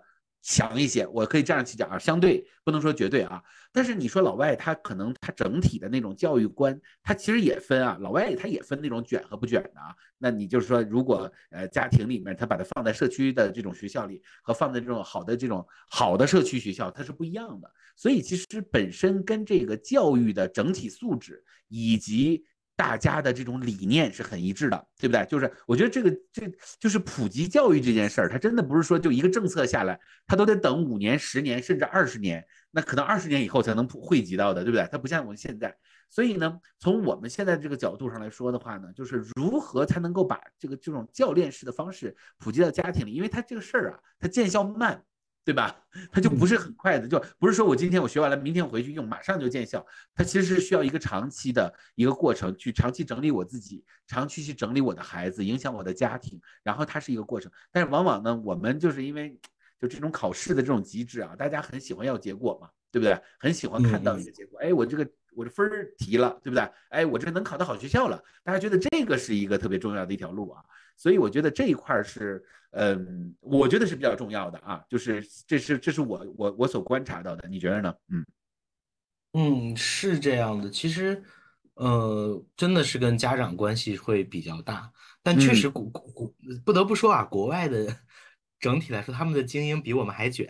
[0.49, 3.43] 强一些，我可以这样去讲啊，相对不能说绝对啊。
[3.73, 9.93] 但是你说老外他可能他整体的那种教育观，他其实也分啊，老外他也分那种卷和不卷的啊。
[10.19, 17.69] 那你就是说，如果呃家庭里面他把它放在社区的这种学校里，和放在这种好的这种好的社区学校，它是不一样的。
[17.97, 22.45] 所以其实本身跟这个教育的整体素质以及。
[22.77, 25.25] 大家的这种理念是很一致的，对不对？
[25.27, 26.43] 就是我觉得这个这
[26.79, 34.87] 就是普及教育这件事儿，它真的不是说就一个政策下来，它都得等五年、十年甚至二十年，那可能二十年以后才能普惠及到的，对不对？
[34.93, 35.75] 它不像我们现在，
[36.11, 45.03] 所以呢，从我们现在这个角度上来说的话呢，就是如何才能够把这个这种教练式的方式普及到家庭里，因为它这个事儿啊，它见效慢。
[45.47, 45.81] 对吧？
[46.11, 49.87] 它就不是很快的，就不是说我今天我学完了，明天我回去用，马上就见效。
[50.13, 57.49] 它其实是需要一个长期的一个过程，去长期整理我自己，长期去整理我的孩子，影响我的家庭，然后它是一个过程。
[57.71, 59.39] 但是往往呢，我们就是因为
[59.81, 63.17] 就这种考试的这种机制啊，大家很喜欢要结果嘛，对不对？
[63.39, 66.69] 很喜欢看到一个结果，哎，我这个我这分儿提了，对不对？
[66.89, 70.61] 哎，我这能考到好学校了，大家觉得这个是一个特别重要的一条路啊。
[70.97, 72.45] 所以我觉得这一块是。
[72.73, 77.95] 嗯，我觉得是比较重要的啊，就是这是这是我我我所观察到的，你觉得呢？
[78.09, 78.27] 嗯
[79.33, 81.23] 嗯，是这样的，其实
[81.75, 86.31] 呃，真的是跟家长关系会比较大，但确实国国
[86.67, 87.87] 不得不说啊，国外的
[88.61, 90.47] 整体来说，他们的精英比我们还卷。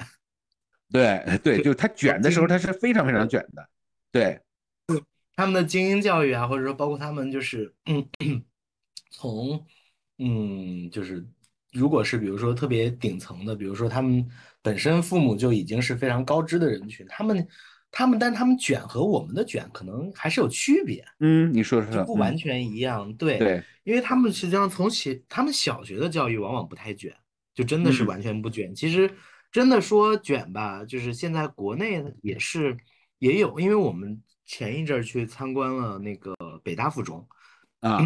[0.90, 3.68] 对对，就是他卷的时候，他是非常非常卷的。
[4.10, 4.40] 对，
[5.36, 8.08] 他们的精英教育啊，或者说包括他们就是嗯，
[9.12, 9.64] 从
[10.18, 11.26] 嗯就是。
[11.72, 14.26] 如果是比如说特别顶层的，比如说他们
[14.62, 17.46] 本身父母就已经是非常高知的人群，他们
[17.90, 21.04] 他们，但他们卷和我们的卷可能还是有区别。
[21.20, 23.12] 嗯，你说说，不完全一样。
[23.16, 27.14] 对对，因为他们实际上从小他们小学的教育往往不太卷，
[27.54, 28.74] 就真的是完全不卷。
[28.74, 29.10] 其实
[29.52, 32.74] 真的说卷吧，就是现在国内也是
[33.18, 37.26] 也有，因为我们前一阵儿去参观了那个北大附中
[37.80, 38.00] 啊。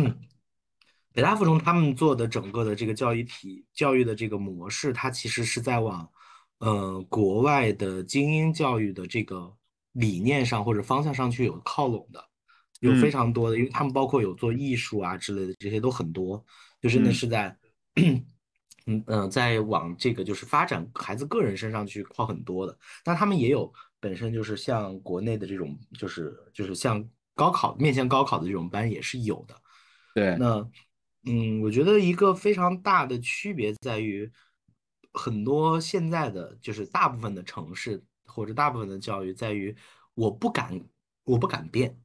[1.12, 6.08] 北大附中他们做的整个的这个教育体教育的这个模式，它其实是在往，
[6.58, 9.52] 呃，国外的精英教育的这个
[9.92, 12.24] 理念上或者方向上去有靠拢的，
[12.80, 16.44] 有非常多的，因为他们包括有做艺术啊之类的，这些都很多，
[16.80, 17.56] 就真的是在，
[17.96, 18.26] 嗯。
[19.06, 29.54] 嗯，在往这个就是发展孩子个人身上去靠很多的，但他们也有本身就是像国内的这种，就是就是像高考面向高考的这种班也是有的，
[30.14, 30.66] 对，那。
[31.24, 34.30] 嗯，我觉得一个非常大的区别在于，
[35.12, 39.76] 很多现在的就是大部分的城市或者大部分的教育在于，
[40.14, 40.80] 我不敢，
[41.24, 42.00] 我不敢变。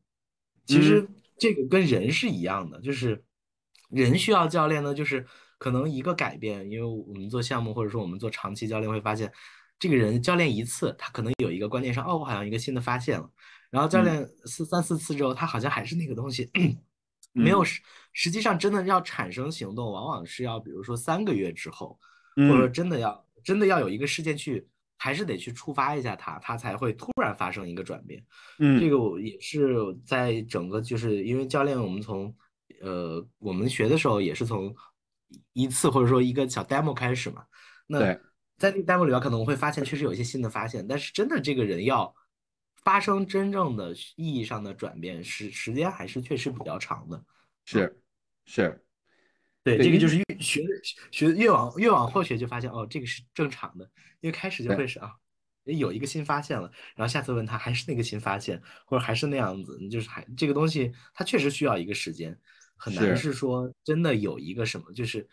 [0.66, 3.24] 其实这个跟人是一样的，就是
[3.90, 5.26] 人需要教练呢，就是
[5.58, 9.32] 可能一个改变，因为我们做项目或者说我们做长期教练会发现，
[9.80, 13.32] 这个人教练一次，他可能有一个观念上，哦，我好像一个新的发现了，
[13.70, 16.50] 然后教练四三四次之后，他好像还是那个东西。
[17.36, 17.82] 没有实
[18.14, 22.00] 实际上真的要产生行动，往往是要比如说三个月之后，
[22.36, 24.66] 或者说真的要真的要有一个事件去，
[24.98, 28.24] 还是得去触发一下它，它才会突然发生一个转变。
[28.58, 32.34] 嗯，这个我也是在整个就是因为教练，我们从
[32.82, 34.74] 呃我们学的时候也是从
[35.52, 37.44] 一次或者说一个小 demo 开始嘛。
[37.86, 38.00] 那
[38.58, 42.16] 在那 demo 里边可能会发现确实有一些新的发现，但是真的这个人要。
[42.86, 47.26] 发生真正的意义上的转变，时时间还是确实比较长的。
[47.66, 48.02] 是，
[48.46, 48.86] 是，
[49.64, 50.62] 对，这个就是越学
[51.12, 53.90] 学越往越往后学，就发现哦，这个是正常的。
[54.22, 55.12] 因为开始就会是啊，
[55.64, 62.40] 有一个新发现了，然后下次问他还是那个新发现，或者还是那样子，就是还这个东西，它确实需要一个时间，
[62.78, 65.28] 很难是说真的有一个什么，就是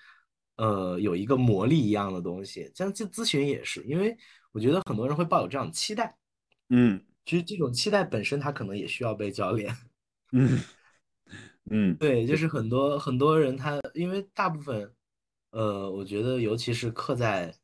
[0.57, 2.73] 呃有一个魔力一样的东西。
[2.75, 4.17] 像咨咨询也是，因为
[4.53, 6.17] 我觉得很多人会抱有这样的期待，
[6.71, 7.05] 嗯。
[7.24, 9.76] 其实这种期待本身，它可能也需要被教练。
[10.32, 10.58] 嗯
[11.70, 14.92] 嗯，对，就是很多很多人，他因为大部分，
[15.50, 17.54] 呃，我觉得尤其是刻在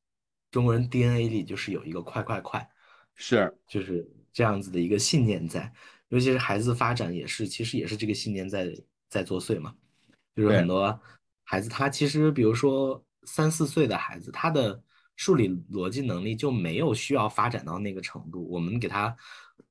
[0.53, 2.71] 中国人 DNA 里，就是有一个快快快，
[3.17, 5.73] 是就是这样子的一个信念在。
[6.11, 8.73] 尤其是孩子发展也是，其实也是这个信念在
[9.09, 9.75] 在作祟嘛。
[10.37, 11.01] 就是很多
[11.43, 14.81] 孩子，他其实比如说三四岁的孩子，他的
[15.17, 19.17] 数理逻辑能力就没有需要发展到那个程度，我们给他。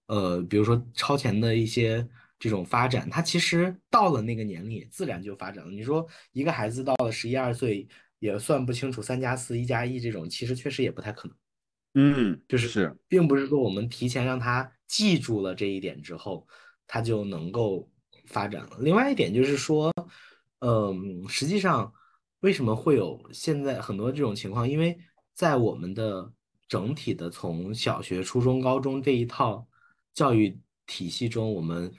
[0.07, 2.05] 呃，比如说超前的一些
[2.39, 5.71] 这种发展，他其实到了那个年龄，自然就发展了。
[5.71, 7.87] 你说一个孩子到了十一二岁，
[8.19, 11.37] 也算不清楚三加四、一加一这种，其实确实也不太可能。
[11.95, 16.47] 嗯，就是是，并不是说我们提前让他记住了这一点之后，
[16.85, 17.89] 他就能够
[18.27, 18.77] 发展了。
[18.81, 19.91] 另外一点就是说，
[20.59, 21.91] 嗯，实际上
[22.41, 24.69] 为什么会有现在很多这种情况？
[24.69, 24.95] 因为
[25.33, 26.31] 在我们的
[26.67, 29.67] 整体的从小学、初中、高中这一套
[30.17, 31.93] 教育体系中，我们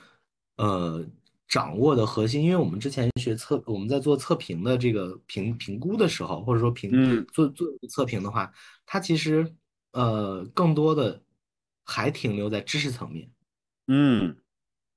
[0.57, 1.07] 呃
[1.47, 7.25] 掌握的核心，因为我们之前学测，我们在做测评的这个评评估的时候，或者说评嗯。
[7.33, 8.53] 做做测评的话，
[8.85, 9.55] 它其实
[9.93, 11.23] 呃更多的
[11.85, 13.31] 还停留在知识层面，
[13.87, 14.37] 嗯。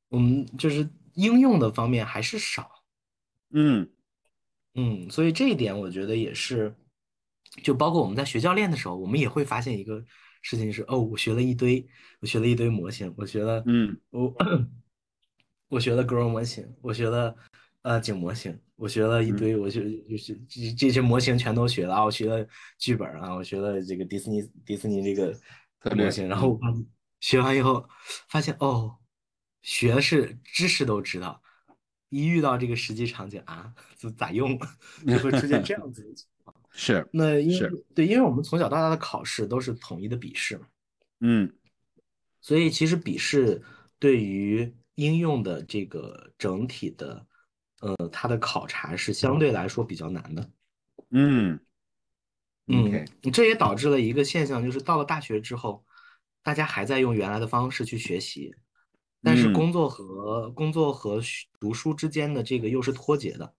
[0.09, 2.71] 我们就是应用的方面还是少。
[3.51, 3.87] 嗯。
[4.73, 6.73] 嗯，所以这一点我觉得也是，
[7.61, 10.03] 就包括我们在学教练的时候，我们也会发现一个
[10.41, 11.87] 事情是，哦，我学了一堆，
[12.19, 13.97] 我学了一堆模型，我学了，嗯。
[14.09, 14.35] 我
[15.69, 17.33] 我学了 Grow 模型，我学了
[17.83, 22.45] 呃景模型，我学了一堆，我学就是这这些模型全都学了啊，我学了
[22.77, 26.59] 剧本啊，我学了这个迪士尼迪士尼这个模型，然后我
[27.21, 27.87] 学完以后
[28.27, 28.97] 发现哦，
[29.61, 31.41] 学是知识都知道，
[32.09, 34.59] 一遇到这个实际场景啊，就咋用，
[35.07, 36.13] 就会出现这样子。
[36.71, 40.67] 是，那因为对，因为我们从小到大的考试都是统一的笔试嘛，
[41.19, 41.53] 嗯。
[42.39, 43.61] 所以其实笔试
[43.99, 47.25] 对于应用的这个整体的，
[47.81, 50.49] 呃，它的考察是相对来说比较难的。
[51.09, 51.59] 嗯。
[52.67, 55.85] 嗯这也导致了一个现象，就是到了大学之后，
[56.41, 58.55] 大家还在用原来的方式去学习，
[59.21, 59.53] 但是嗯。
[59.53, 63.53] 工作和工作和学读书之间的这个又是脱节的。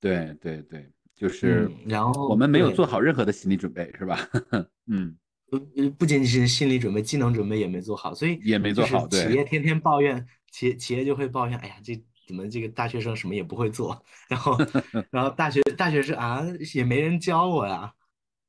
[0.00, 4.18] 对对对，就是嗯，然后我们没有做好任何的心理准备，是吧？
[4.86, 5.16] 嗯，
[5.50, 9.26] 不呃不仅仅是心理准备，技能准备也没做好，所以也没做好对。
[9.26, 11.94] 企业天天抱怨，企业企业就会抱怨，哎呀，这
[12.26, 14.58] 怎么这个大学生什么也不会做，然后
[15.10, 17.94] 然后大学大学生啊也没人教我呀，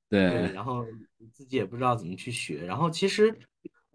[0.09, 0.83] 对，对，然后
[1.31, 3.33] 自己也不知道怎么去学，然后其实，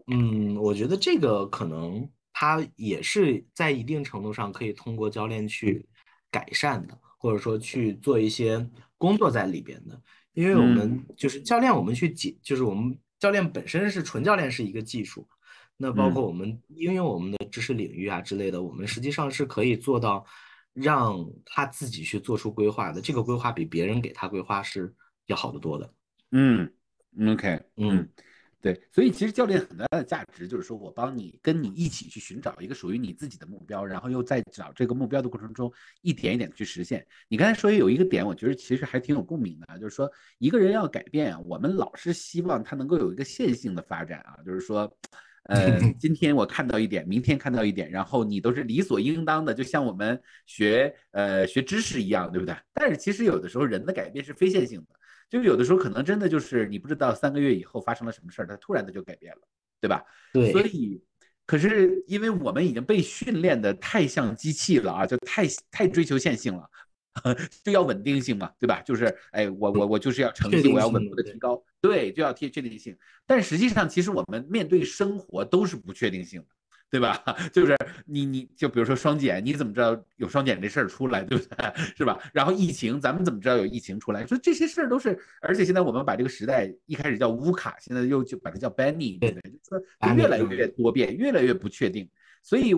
[0.07, 5.85] 嗯，我觉得这个可能他也是在一定程度上可以通过教练去
[6.31, 15.25] 改善的，或者说去做一些工作在里边的，因为我们就是教练，我们去解，就是我们教练本身是纯教练是一个技术，
[15.77, 16.27] 那包括嗯。
[16.27, 20.27] 我们应用我们的知识领域啊之类的，我们实际上是可以做到
[20.73, 24.93] 让他自己去做出规划的，这个规划比别人给他规划是
[25.27, 25.95] 要好得多的。
[26.33, 26.69] 嗯
[27.29, 27.99] ，OK，嗯。
[27.99, 28.09] 嗯，
[28.63, 35.71] 对，所以其实教练很大的价值就是说我帮你跟你一起去寻找一个属于你自己的目标，然后又在找这个目标的过程中
[36.01, 37.05] 一点一点的去实现。
[37.29, 44.91] 你刚才说有一个点，我觉得其实还挺有共鸣的，就是说一个人要改变啊，我们老是希望他能够有一个线性的发展啊，就是说。
[45.47, 52.55] 呃， 今天我看到一点，明天看到一点，然后你都是理所应当的，就像我们学呃学知识一样，对不对？
[52.73, 54.87] 但是其实有的时候人的改变是非线性的，
[55.33, 59.41] 就有的时候可能真的就是你不知道三个月以后发生了什么事儿，它突然的就改变了，
[59.81, 60.05] 对吧？
[60.31, 61.03] 对，所以，
[61.47, 66.69] 可是因为我们已经被训练的太像机器了啊，就太太追求线性了，
[67.65, 68.83] 就要稳定性嘛，对吧？
[68.83, 72.95] 就是哎，我我我就是要成绩，我要稳步的提高，对，就要贴确定性。
[73.25, 76.47] 但实际上，其实我们面对生活都是不确定性的。
[76.93, 77.19] 对吧？
[77.51, 77.75] 就是
[78.05, 81.73] 你，你就比如说双减，你怎么知道有双减这事儿出来，对不对？
[81.97, 82.19] 是吧？
[82.35, 84.27] 然后疫情，咱们怎么知道有疫情出来？
[84.27, 89.51] 所以这些事儿都是，而且现在我们把这个时代一开始叫乌卡，现在又就把它叫 Benny，对不对？
[89.53, 92.07] 就是说就越来越多变，越来越不确定。
[92.43, 92.75] 所以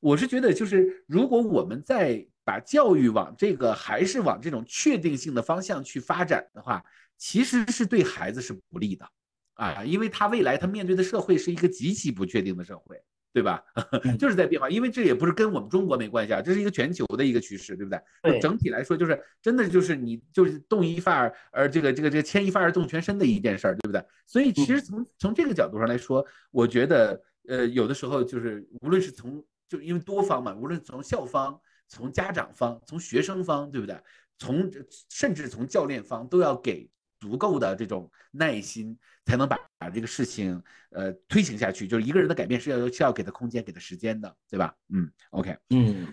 [0.00, 6.82] 我是觉得，就是如果我们在把教育往这个还是往这种确定性的方向去发展的话，
[7.18, 9.06] 其实是对孩子是不利的
[9.52, 12.98] 啊，因为他未来他面对的社会是一个极其不确定的社会。
[13.32, 13.62] 对吧？
[14.18, 18.00] 就是在变化，因为这也不是跟我们中国没关系啊，这是一个全球的一个趋势，对不对？
[18.22, 24.04] 对，整体来说，就是真的就是你就是动一发而而这个这个这个牵一发而动全身的一件事儿，对不对？
[24.26, 33.96] 所以其实从从这个角度上来说，我觉得呃有的时候就是无论是从就因为多方嘛，无论从校方、从家长方、从学生方，对不对？
[34.38, 34.70] 从
[35.10, 36.88] 甚至从教练方都要给
[37.18, 41.86] 足够的这种耐心，才能把把这个事情呃推行下去。
[41.86, 44.74] 就是一个人的改变是要需要给他空间、给他时间的，对吧？
[44.88, 46.06] 嗯，OK，嗯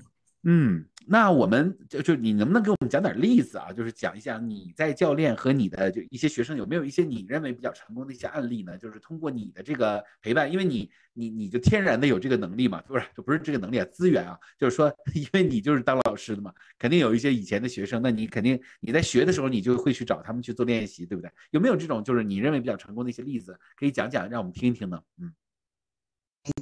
[0.48, 3.74] 嗯，那我们就就你能不能给我们讲点例子啊？
[3.74, 8.78] 就是讲一讲你在教练和你的就一些学生有没有一些你认为比较成功的一些案例呢？
[8.78, 21.32] 就是通过你的这个陪伴，因为你你你就天然的有这个能力嘛，不是就不是这个能力啊，资源啊，就是说 因为你就是当老师的嘛，肯定有一些以前的学生，那你肯定你在学的时候你就会去找他们去做练习，对不对？
[21.50, 25.02] 有没有这种就是你认为比较成功的一些例子可以讲讲，让我们听一听呢？
[25.20, 25.34] 嗯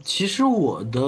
[0.04, 1.02] 其实我的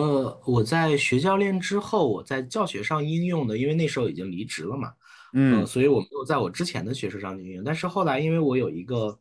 [0.45, 4.93] 我在学教练之后，我在教学上应用的，因为那时候已经离职了嘛，
[5.34, 7.63] 嗯所以我没有在我之前的学术上应用。
[7.63, 9.17] 但是后来，因为我有一个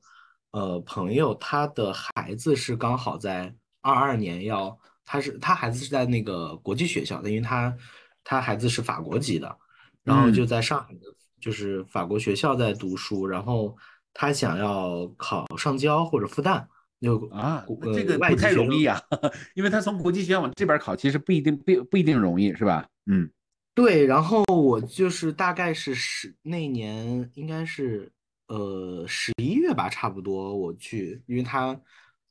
[0.50, 7.76] 呃朋友，他的孩子是刚好在二二年要，他是他孩子是在那个国际学校的，因为他
[8.24, 9.56] 他孩子是法国籍的，
[10.02, 11.00] 然后就嗯在上海的，
[11.40, 13.76] 就是法国学校在读书，然后
[14.12, 16.66] 他想要考上交或者复旦。
[17.04, 18.98] 就啊，这呃个不太容易啊，
[19.54, 22.86] 因为他从国际学校往这边考，其实不一定不不一定容易，是吧？
[23.06, 23.30] 嗯
[23.74, 28.10] 对，然后我就是大概是十那年应该是
[28.46, 31.78] 呃十一月吧，差不多我去，因为他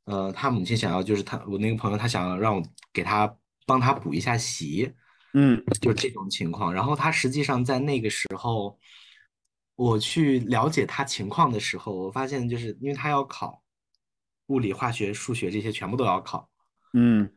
[0.06, 2.62] 呃他母亲想要就是他我那个朋友他想要让我
[2.92, 3.32] 给他
[3.66, 4.90] 帮他补一下习，
[5.34, 6.72] 嗯就是这种情况。
[6.72, 8.78] 然后他实际上在那个时候，
[9.76, 13.62] 我去了解他情况的时候，我发现就是因为他要考
[14.46, 16.48] 物理、化学、数学这些全部都要考。
[16.92, 17.28] 嗯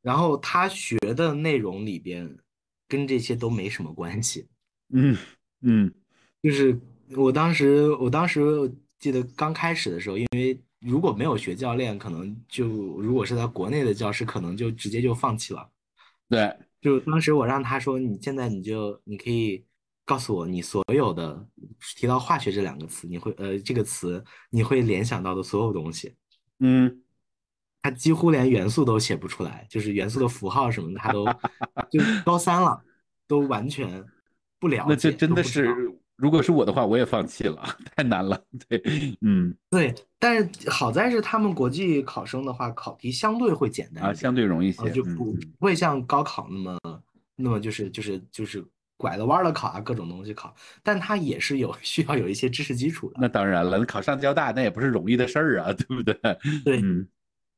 [0.00, 2.38] 然后他学的内容里边
[2.86, 4.48] 跟这些都没什么关系。
[4.90, 5.16] 嗯
[5.60, 5.92] 嗯
[6.42, 6.78] 就是
[7.16, 8.40] 我当时，我当时
[8.98, 15.68] 记得刚开始的时候，因为如果没有学教练，可能就如果是在国内的教师，可能就直接就放弃了。
[16.28, 19.64] 对，就当时我让他说，你现在你就你可以
[20.04, 21.46] 告诉我你所有的
[21.96, 26.14] 提到化学这两个词，你会呃这个词你会联想到的所有东西。
[26.60, 27.02] 嗯
[27.82, 31.24] 他几乎连元素都写不出来，就是元素的符号什么的，他都
[31.90, 32.82] 就高三了，
[33.26, 34.04] 都完全
[34.58, 35.92] 不了那这解，真的是。
[36.16, 37.62] 如果是我的话，我也放弃了，
[37.94, 38.42] 太难了。
[38.68, 38.82] 对，
[39.20, 46.78] 嗯对但是好在是他们国际考生的话，考题相对会简单啊，点，相对容易啊，些，就不不会像高考那么
[47.36, 48.66] 那么就是就是就是
[48.98, 53.16] 拐了弯儿的考啊，各种东西考，但他也是有 需要有一些知识基础的。
[53.18, 56.14] 那当然了，考上交大那也不是容易的事儿啊，对不对？
[56.64, 57.08] 对嗯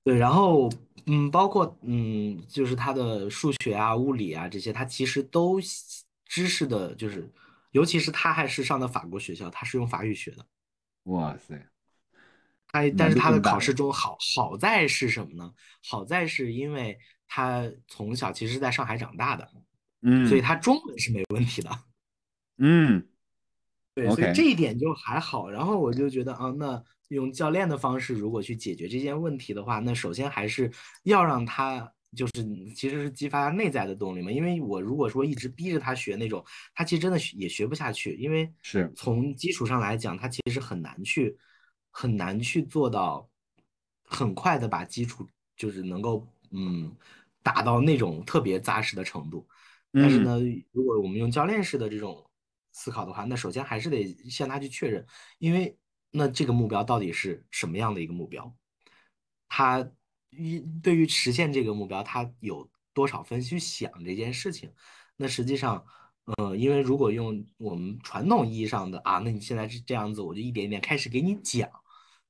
[0.05, 0.71] 对，然后
[1.07, 5.59] 嗯，包括嗯，就是他的数学啊、物理啊这些，他其实都
[6.27, 7.29] 知识的，就是
[7.73, 10.47] 尤其是他还是上的法国学校，他是用法语学的。
[11.05, 11.67] 哇塞，
[12.69, 13.41] 他但是他的。
[13.41, 15.53] 考试中好好在是什么呢？
[15.83, 19.49] 好在是因为他从小其实是在上海长大的，
[20.29, 21.71] 所以嗯他中文是没问题的。
[22.63, 23.07] 嗯
[23.95, 25.51] 对，所以这一点就还好。
[25.51, 30.71] 然后我就觉得啊，那用教练的方式，如果去解决这件问题的话，那首先还是
[31.03, 32.33] 要让他就是
[32.75, 34.31] 其实是激发他内在的动力嘛。
[34.31, 36.45] 因为我如果说一直逼着他学那种，
[36.75, 41.37] 他其实真的也学不下去，因为是从基础上来讲，他其实很难去
[41.91, 43.29] 很难去做到
[44.05, 45.27] 很快的把基础
[45.57, 46.95] 就是能够嗯
[47.43, 49.45] 达到那种特别扎实的程度。
[49.93, 50.39] 但是嗯呢，
[50.73, 52.31] 如果我们用教练式的这种
[52.73, 55.05] 思考的话，那首先还是得向他去确认，
[55.39, 55.77] 因为
[56.11, 58.55] 那这个目标到底是什么样的一个目标？
[59.49, 59.91] 他
[60.31, 64.73] 一对于实现这个目标，他有多少分去想这件事情？
[65.17, 65.85] 那实际上，
[66.25, 71.69] 呃，因为如果用我们传统意义上的啊，那你现在是这样子，我就一点一点开始给你讲。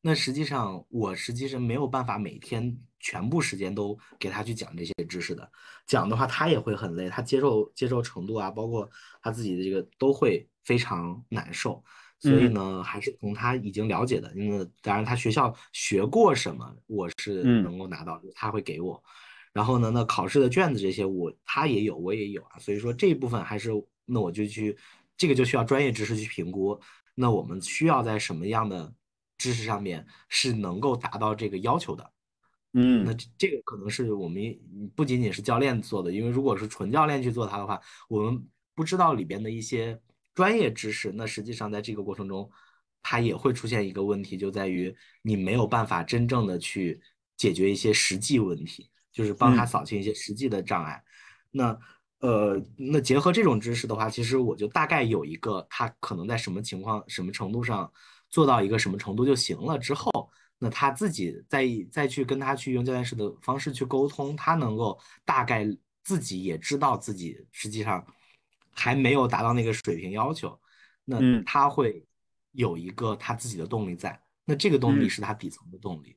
[0.03, 5.51] 那实际上，我实际是没有办法每天全部时间都给他去讲这些知识的。
[5.87, 8.89] 讲的话，他也会很累，他接受接受程度啊，包括
[9.21, 11.83] 他自己的这个都会非常难受。
[12.19, 19.03] 所以嗯呢，还是从他已经了解的，因为当然他学校学过什么，我是嗯能够拿到，他会给我。
[19.53, 22.59] 然后呢，那考试的卷子这些我他也有，我也有啊。
[22.59, 23.71] 所以说这一部分还是
[24.05, 24.77] 那我就去，
[25.17, 26.79] 这个就需要专业知识去评估。
[27.15, 28.93] 那我们需要在什么样的
[29.41, 32.13] 知识上面是能够达到这个要求的？
[32.73, 34.41] 那嗯那这个可能是我们
[34.95, 39.99] 不仅仅是教练做的，因为如果是纯教练去做它的话，我们不知道里边的一些
[40.35, 42.49] 专业知识，那实际上在这个过程中，
[43.03, 47.01] 它也会出现一个问题，就在于你没有办法真正的去
[47.37, 51.03] 解决一些实际问题，就是帮他嗯扫清一些实际的障碍。
[51.51, 51.77] 那
[52.21, 57.91] 呃，那结合这种知识的话，其实我就大概有一个他可能在什么情况、什么程度上
[58.31, 60.31] 做到一个什么程度就行了之后。
[60.63, 65.67] 那他自己再再去跟他去用教练式的方式去沟通，他能够大概
[66.05, 68.07] 自己也知道自己实际上
[68.71, 70.61] 还没有达到那个水平要求，
[71.07, 72.05] 那嗯他会
[72.53, 76.15] 有一个他自己的动力在，那这个动力嗯，是他底层的动力。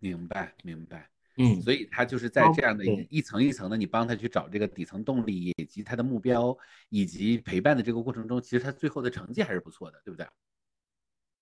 [0.00, 1.08] 明白明白。
[1.36, 6.56] 嗯，所以他就是在这样的一层一层的，你帮他去找这个底层动力，以及他的目标，
[6.88, 10.26] 以及陪伴的这个过程中，其实他最后的成绩还是不错的，对不对？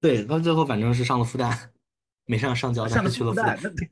[0.02, 1.56] 对，到最后反正是上了复旦，
[2.26, 3.88] 没上上交，大上了是去了复旦。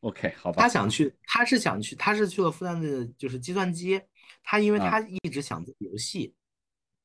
[0.00, 4.00] OK 好吧，他想去，他是想去，他是去了复旦的，就是计算机。
[4.44, 6.32] 他因为啊，他一直想做游戏，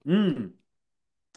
[0.05, 0.53] 嗯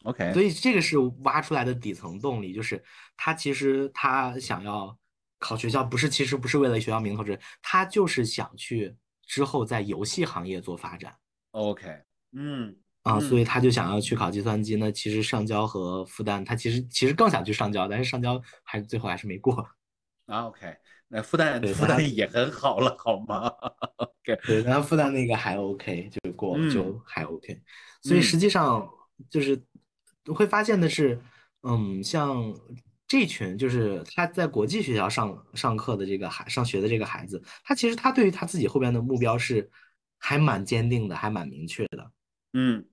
[0.02, 2.84] ，OK，所以这个是挖出来的底层动力，就是
[3.16, 4.94] 他其实他想要
[5.38, 8.94] 考学校不是，其实不是为了学校名头，是他就是想去
[9.24, 11.16] 之后在游戏行业做发展。
[11.52, 12.76] OK，嗯
[13.06, 14.90] 啊，嗯所以他就想要去考计算机呢。
[14.90, 19.54] 其实上交和复旦，他其实其实更想去上交，但是上交还最后还是没过。
[20.26, 20.76] 啊 OK，
[21.06, 23.46] 那复旦对复旦也很好了，好吗
[23.96, 27.62] ？OK，对，然后复旦那个还 OK，就过嗯就还 OK。
[28.02, 28.90] 所以嗯实际上
[29.30, 29.62] 就是
[30.34, 31.20] 会发现的是，
[31.62, 32.52] 嗯，像
[33.06, 39.70] 这群就是他在国际学校上上课的这个孩上学的这个孩子，他其实他对于他自己后边的目标是
[40.18, 42.10] 还蛮坚定的，还蛮明确的。
[42.52, 42.84] 嗯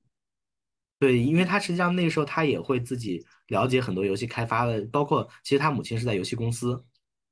[1.03, 6.81] 对，因为他实际上那个时候他也会自己了解很多游戏开发的，包括其实他母亲是在游戏公司，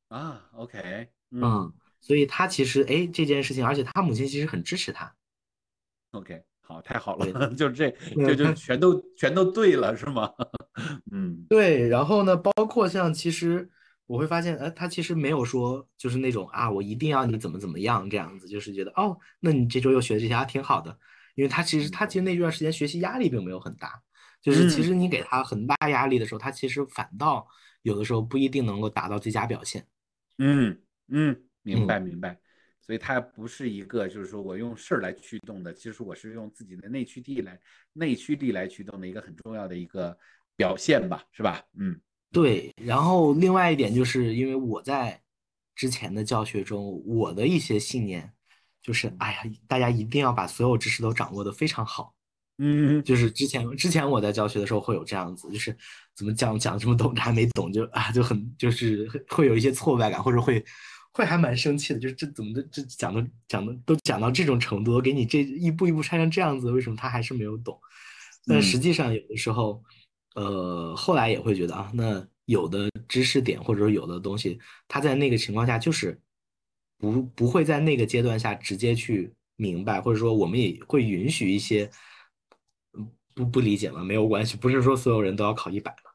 [0.09, 5.15] 啊 OK，嗯嗯，所以他其实哎这件事情，而且他母亲其实很支持他。
[6.11, 10.29] OK，好，太好了， 就这这就就全都全都对了，是吗？
[11.13, 13.69] 嗯对，然后呢，包括像其实
[14.05, 20.97] 我会发现，呃，他其实没有说就是那种啊，我一定要你怎么怎么样这样子，就是觉得哦，那你这周又学这些还挺好的，
[21.35, 24.01] 因为他其实他其实那段时间学习压力并没有很大，
[24.41, 27.47] 就是其嗯实你给他很大压力的时候，他其实反倒
[27.81, 29.85] 有的时候不一定能够达到最佳表现。
[30.37, 32.39] 嗯嗯，明嗯白明白。
[32.83, 37.57] 所以它不是一个，就是说我用事儿来驱动的，其实我是用自己的内驱力来
[37.93, 40.17] 内驱力来驱动的一个很重要的一个
[40.57, 41.63] 表现吧，是吧？
[41.77, 41.97] 嗯
[42.31, 45.21] 对，然后另外一点就是因为我在
[45.75, 48.33] 之前的教学中，我的一些信念
[48.81, 52.13] 就是，哎呀，大家一定要把所有知识都掌握的非常好。
[52.63, 55.75] 嗯就是之前之前我在教学的时候会有这样子，就是
[56.15, 60.63] 怎么讲讲这么懂还没懂就啊就很就是会有一些挫败感，或者会
[61.11, 67.79] 会还蛮生气的，就是这怎么的这讲的讲的都讲到这种程度，我给你这一步一步拆成这样子，为什么他还是没有懂？
[68.45, 69.83] 但嗯实际上有的时候，
[70.35, 76.21] 呃，后来也会觉得啊，那有的知识点或者说有的东西，他在那个情况下就是
[77.01, 81.89] 不不会在那个阶段下直接去明白，或者说我们也会允许一些
[82.93, 86.11] 嗯不不理解嘛，没有关系，不是说所有人都要考一百嘛。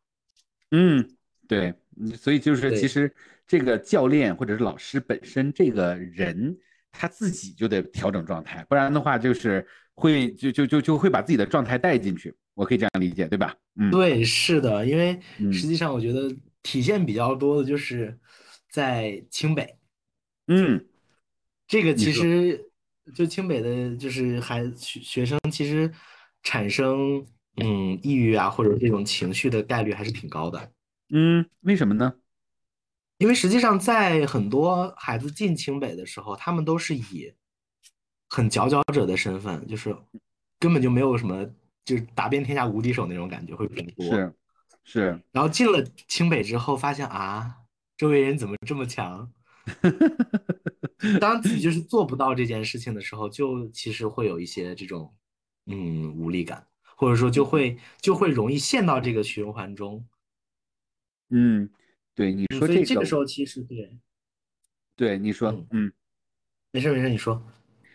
[0.70, 1.10] 嗯，
[1.48, 3.12] 对，嗯所以就是其实
[3.48, 6.56] 这个教练或者是老师本身这个人
[6.92, 13.54] 他自己就得调整状态，不然的话就是会就就就就会把自己的状态带进去，我可以这样理解，对吧？
[13.74, 16.32] 嗯对，是的，因为嗯实际上我觉得
[16.62, 18.16] 体现比较多的就是
[18.70, 19.76] 在清北。
[20.46, 20.84] 嗯
[21.66, 22.70] 这个其说实
[23.14, 25.92] 就清北的，就是孩学学生，其实
[26.42, 27.26] 产生
[27.56, 30.72] 嗯抑郁啊或者这种情绪的概率还是挺高的。
[31.10, 32.14] 嗯，为什么呢？
[33.18, 37.32] 因为实际上在很多孩子进清北的时候，他们都是以
[38.28, 39.96] 很佼佼者的身份，就是
[40.60, 41.48] 根本就没有什么，
[41.84, 44.04] 就是打遍天下无敌手那种感觉会比较多。
[44.04, 44.34] 是
[44.84, 47.56] 是，然后进了清北之后，发现啊，
[47.96, 49.32] 周围人怎么这么强？
[51.20, 55.14] 当自己就是做不到这件事情的时候，就其实会有一些这种
[55.66, 60.06] 嗯无力感，或者说就会就会容易陷到这个循环中。
[61.30, 61.68] 嗯，
[62.14, 63.98] 对，你嗯说这个所以这个时，候其实对，
[64.96, 65.92] 对，你说，嗯嗯。
[66.72, 67.42] 没事没事，你说。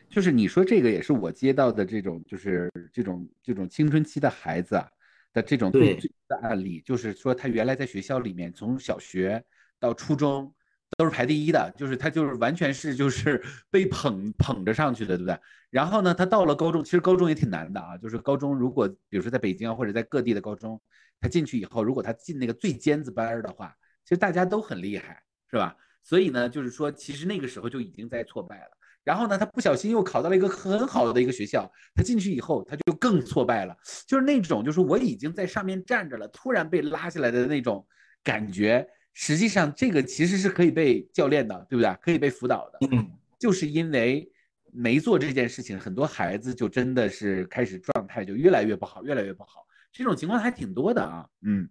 [0.09, 4.89] 就是你说这个也是我接到的这种，就是这种这种青春期的孩子啊
[5.31, 9.41] 的这种最对最的案例，就是说他原来在学校里面从小学
[9.79, 10.53] 到初中
[10.97, 15.39] 都是排第一的，就是他就是完全是就是 被捧捧着上去的，对不对？
[15.69, 20.79] 然后呢，他到了高中，其实高中也挺难的啊，就是高中如果比如说在北京啊或者在各地的高中，
[21.19, 23.73] 他进去以后，如果他进那个最尖子班儿的话，
[24.03, 25.75] 其实大家都很厉害，是吧？
[26.03, 28.71] 所以呢，就是说其实那个时候就已经在挫败了。
[29.03, 33.75] 然后呢，他不小心又考到了一个很好的一个学校，他进去以后，他就更挫败了，
[34.05, 37.85] 就是那种就是我已经在上面站着了，突然被拉下来的那种
[38.23, 38.87] 感觉。
[39.13, 41.93] 实际上，这个其实是可以被教练的，对不对？
[42.01, 44.29] 可以被辅导的，嗯就是因为
[44.71, 49.65] 没做这件事情，很多孩子就真的是开始状态就越来越不好，越来越不好。
[49.91, 51.67] 这种情况还挺多的啊，嗯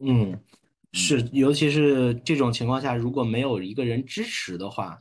[0.00, 0.40] 嗯，
[0.92, 5.00] 是，尤其是这种情况下，如果没有一个人支持的话，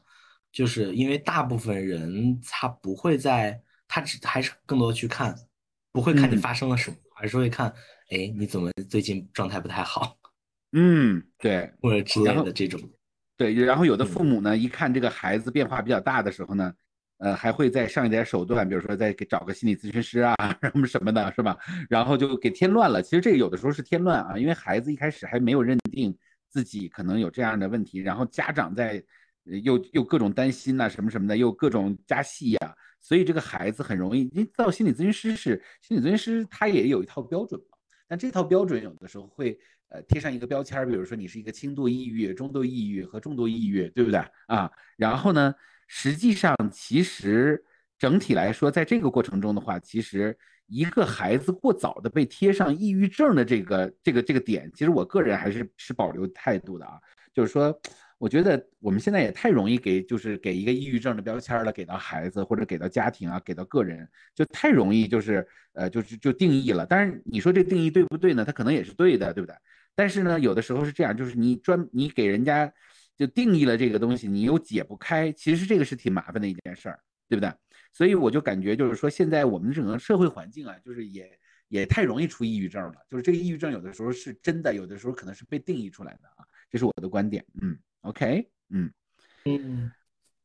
[0.52, 5.36] 就是因为大部分人他不会在，他只还是更多去看，
[5.92, 7.74] 不会看你嗯发生了什么，而是会看，
[8.10, 10.16] 哎，你怎么最近状态不太好，
[10.74, 12.80] 嗯，对，或者之类的这种。
[13.38, 16.74] 对，然后有的嗯父母呢，一看这个孩子变化比较大的时候呢，
[17.18, 21.58] 呃，还会再上一点手段，比如说再给找个心理咨询师啊， 什么什么的，是吧？
[21.90, 23.02] 然后就给添乱了。
[23.02, 26.16] 其实这个有的时候是添乱啊，因为孩子一开始还没有认定
[26.50, 29.04] 自己可能有这样的问题，然后家长在
[29.46, 39.60] 呃又又各种担心呐、什么什么的，又各种加戏呀、所以这个孩子很容易，因为到心理咨询师是心理咨询师，他也有一套标准嘛，但这套标准有的时候会
[39.92, 44.72] 呃贴上一个标签，比如说你是一个轻度抑郁、中度抑郁和重度抑郁，对不对啊？
[44.98, 45.54] 然后呢，
[45.88, 47.64] 实际上其实
[48.00, 50.36] 整体来说，在这个过程中的话，其实
[50.66, 57.00] 一个孩子过早的被贴上抑郁症的这个这个这个点，其实我个人还是是保留态度的啊，
[57.34, 57.80] 就是说。
[58.22, 66.86] 我觉得我们现在也太容易给，就是给一个抑郁症的标签了，给到孩子或者给到家庭啊，给到个人，就太容易就是呃，就是就定义了。
[66.86, 68.46] 但是你说这定义对不对呢？
[68.46, 69.56] 它可能也是对的，对不对？
[69.96, 72.72] 但是呢，有的时候是这样，就是你专你给人家
[73.16, 77.52] 就定义了这个东西，你又解不开，其实这个是挺麻烦的一件事儿，对不对？
[77.94, 81.30] 所以我就感觉就是说，现在我们整个社会环境啊，就是也
[81.68, 82.96] 也太容易出抑郁症了。
[83.10, 87.78] 就是这个抑郁症有的时候是真的，有的时候可能是被定义出来的啊，这是我的观点，嗯。
[88.04, 88.92] OK，嗯
[89.46, 89.92] 嗯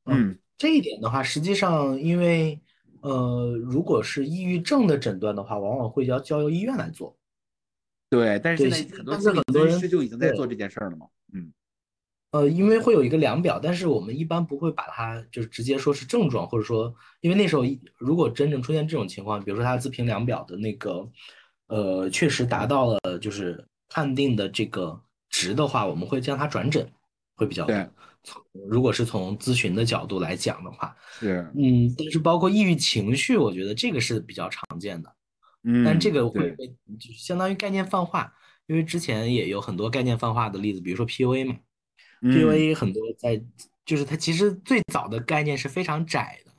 [0.05, 2.61] 嗯，这一点的话，实际上因为
[3.01, 7.17] 呃，如果是抑郁症的诊断的话，往往会要交由医院来做。
[8.09, 11.07] 对，但是现在很多很多人就已经在做这件事儿了嘛。
[11.35, 11.53] 嗯，
[12.31, 17.63] 呃，因为会有一个量表，但是我们一般不会把它就是直接说是症状，或者说，因为那时候
[17.99, 21.09] 如果真正出现这种情况，比如说他自评量表的那个
[21.69, 26.89] 呃，确实达到了就是判定的这个值的话，我们会将他转诊。
[27.39, 27.87] 会比较对，
[28.23, 35.15] 从如果是从咨询的角度来讲的话，是嗯，但是包括抑郁情绪，我觉得这个是比较常见的，
[35.67, 36.67] 嗯，但这个会被
[36.99, 38.33] 就相当于概念泛化，
[38.69, 41.57] 因为之前也有很多概念泛化的例子，比如说 PUA 嘛
[42.23, 43.43] ，PUA 很多在
[43.85, 46.53] 就是它其实最早的概念是非常窄的，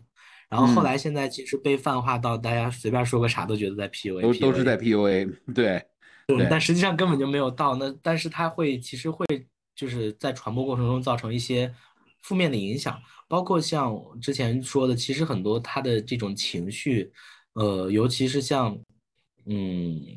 [0.49, 5.83] 然后后来现在其实被泛化到大家随便说个啥都觉得在 PUA，都都是在 PUA，对，
[6.27, 9.25] 对，但实际上根本就没有到那，但是它会其实会。
[9.77, 11.71] 就是在传播过程中造成一些
[12.23, 17.11] 负面的影响，包括像之前说的，其实很多他的这种情绪，
[17.53, 18.75] 呃，尤其是像
[19.49, 19.55] 嗯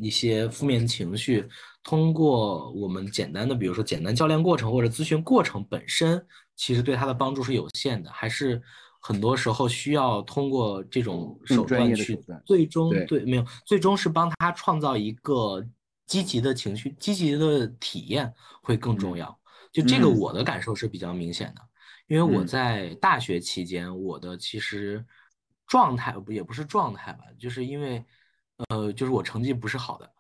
[0.01, 1.49] 一些负面情绪，
[1.83, 6.25] 通过我们简单的，比如说简单教练过程或者咨询过程本身，
[6.57, 8.61] 其实对他的帮助是有限的，还是
[9.01, 15.65] 很多时候需要通过这种手段去最终对没有最终是帮他创造一个
[16.07, 19.39] 积极的情绪、积极的体验会更重要。
[19.73, 21.63] 就这个，我的感受是比较明显的，
[22.09, 25.07] 因为我在大学期间，我的其实
[25.69, 28.05] 状态不也不是状态吧，就是因为，
[28.69, 30.13] 呃，就是我成绩不是好的，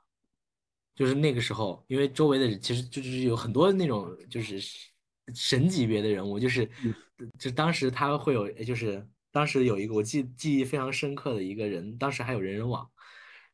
[0.94, 4.60] 就是那个时候，因为周围的人其实就是有很多那种就是
[5.34, 6.68] 神级别的人物，就是
[7.38, 12.90] 就当时他会有，就是当时有一个我记记忆非常深刻的一个人，当时还有人人网，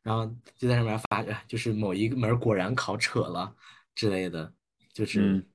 [0.01, 0.25] 然后
[0.57, 3.55] 就在上面发， 就是某一个门果然考扯了
[3.93, 4.53] 之类的，
[4.93, 5.45] 就是。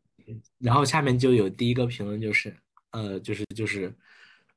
[0.58, 2.56] 然后下面就有第一个评论，就是，
[2.92, 3.92] 呃，就是就是，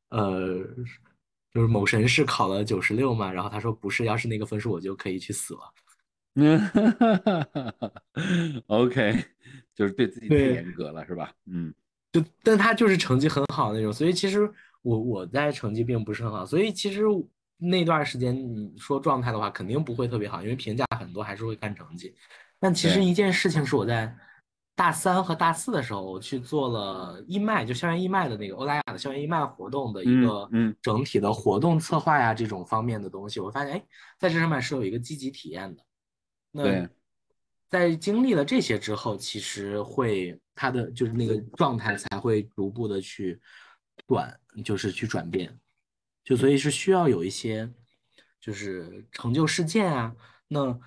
[0.10, 0.64] 呃，
[1.56, 5.62] 就是某神是考了九十六嘛，然后他说不是，要是那个分数我就可以去死了。
[6.36, 6.60] 嗯，
[8.68, 9.24] OK，
[9.74, 11.32] 就是对自己太严格了是吧？
[11.46, 11.74] 嗯，
[12.12, 14.52] 就但他就是成绩很好那种，所以其实
[14.82, 17.04] 我我在成绩并不是很好，所以其实
[17.58, 22.14] 那段时间你说状态的话，肯定不会特别好，因为评价很多还是会看成绩。
[22.60, 24.14] 但其实一件事情是我在。
[24.76, 30.50] 大三和大四的时候，我去做了义卖，就校园义卖的那个欧莱雅的校园义卖活动的一个
[30.82, 33.86] 整体的活动策划呀，这种方面的东西，我发现，哎，
[34.20, 35.84] 在这上面是有一个积极体验的。
[36.52, 36.90] 那
[37.70, 43.40] 在经历了这些之后，其实会他的就是那个状态才会逐步的去
[44.06, 45.58] 转，就是去转变。
[46.24, 47.72] 就所以是需要有一些
[48.42, 50.14] 就是成就事件啊，
[50.50, 50.78] 那。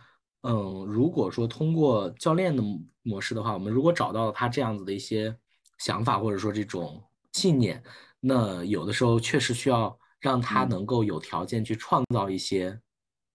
[0.50, 2.62] 嗯，如果说通过教练的
[3.02, 5.36] 模式的话，我们如果找到了他这样子的一些
[5.76, 7.82] 想法，或者说这种信念，
[8.18, 12.80] 那有的时候确实需要让他能够有条件去创造一些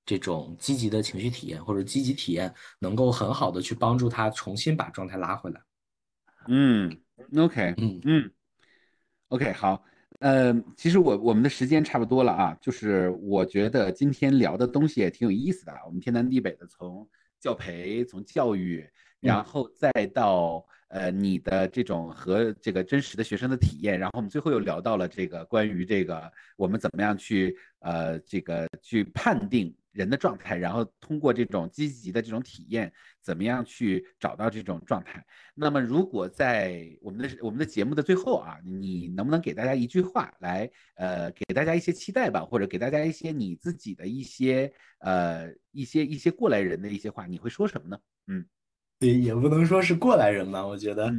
[0.03, 5.61] 这种积极的情绪体验，或者积极体验能够很好的去帮助他重新把状态拉回来。
[6.47, 6.99] 嗯
[7.37, 8.31] ，OK，嗯嗯
[9.27, 9.83] ，OK，好。
[10.23, 15.73] 呃，其实我我们的时间差不多了啊，就是我觉得今天聊的东西也挺有意思的。
[15.85, 17.05] 我们天南地北的，从
[17.41, 18.87] 教培，从教育，
[19.19, 29.75] 然后再到呃你的这种和这个真实的学生的体验，然后我们最后又聊到了这个关于这个我们怎么样去呃这个去判定。
[29.93, 32.91] 人的状态，然后通过这种积极的这种体验，
[33.21, 35.23] 怎么样去找到这种状态？
[35.53, 47.97] 那么，如果在我们的我们的节目的最后啊，你能不能给大家一句话来，呃，给大家一些期待吧，或者给大家一些你自己的一些呃一些一些过来人的一些话，你会说什么呢？
[48.27, 48.43] 嗯，
[48.99, 51.13] 对，也不能说是过来人吧，我觉得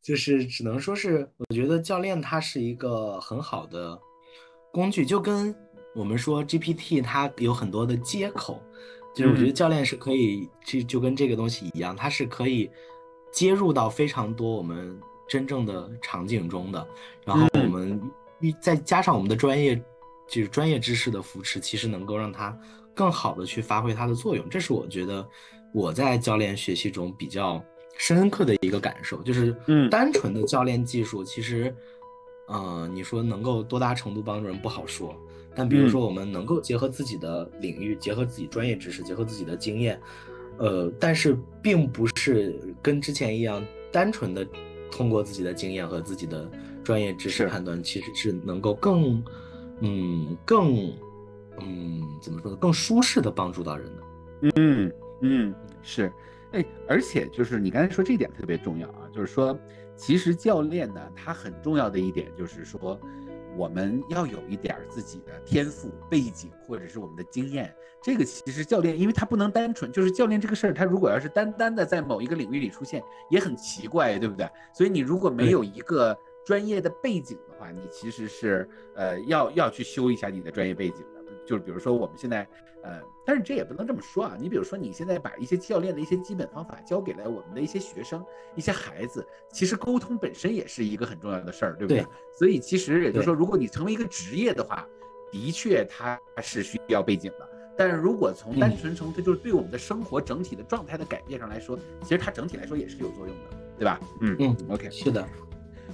[0.00, 4.00] 就是只能说是，我觉得教练他是一个很好的
[4.72, 5.52] 工具，就跟。
[5.94, 8.62] 我们说 GPT 它有很多的接口，
[9.14, 12.70] 就是我觉得教练是可以，就就跟这个东西一样，它是可以
[13.30, 16.86] 接入到非常多我们真正的场景中的。
[17.24, 18.00] 然后我们
[18.60, 19.76] 再加上我们的专业，
[20.26, 22.58] 就是专业知识的扶持，其实能够让它
[22.94, 24.48] 更好的去发挥它的作用。
[24.48, 25.26] 这是我觉得
[25.72, 27.62] 我在教练学习中比较
[27.98, 29.54] 深刻的一个感受，就是
[29.90, 31.74] 单纯的教练技术，其实，
[32.48, 35.14] 呃，你说能够多大程度帮助人不好说。
[35.54, 40.00] 但比如说，我们能够结合自己的领域，结合自己专业知识，结合自己的经验，
[40.56, 44.46] 呃，但是并不是跟之前一样，单纯的
[44.90, 46.50] 通过自己的经验和自己的
[46.82, 49.22] 专业知识判断，其实是能够更，
[49.80, 50.90] 嗯，更，
[51.60, 52.56] 嗯，怎么说呢？
[52.56, 54.02] 更舒适的帮助到人的。
[54.56, 56.10] 嗯嗯，是，
[56.52, 59.58] 哎，而且就是你刚才说这一点特别重要啊，就是说，
[59.96, 62.98] 其实教练呢，他很重要的一点就是说。
[63.56, 67.74] 我们要有一点自己的天赋背景，或者是我们的经验。
[68.02, 74.48] 这个其实教练，因为他不能单纯就是教练这个事儿，他如果要是单单的在某一个领域里出现，也很奇怪，对不对？
[74.74, 81.11] 所以你如果没有一个专业的背景的话，你其实是呃要要去修一下你的专业背景的。
[81.46, 82.46] 就是比如说我们现在。
[82.84, 84.36] 呃，但是这也不能这么说啊。
[84.40, 88.20] 你比如说，你现在把一些教练的一些基本方法教给了我们的一些学生、
[88.56, 92.04] 一些孩子，其实沟通本身也是一个很重要的事儿，对不对？
[92.36, 94.84] 所以其实也就是说，如果你成为一个职业的话，
[95.30, 97.48] 的确它是需要背景的。
[97.76, 104.00] 但是如果从单纯从它就是对我们的生活整体的状态的改变上来说，其实它整体来说也是有作用的，对吧？
[104.22, 105.24] 嗯嗯，OK，是的。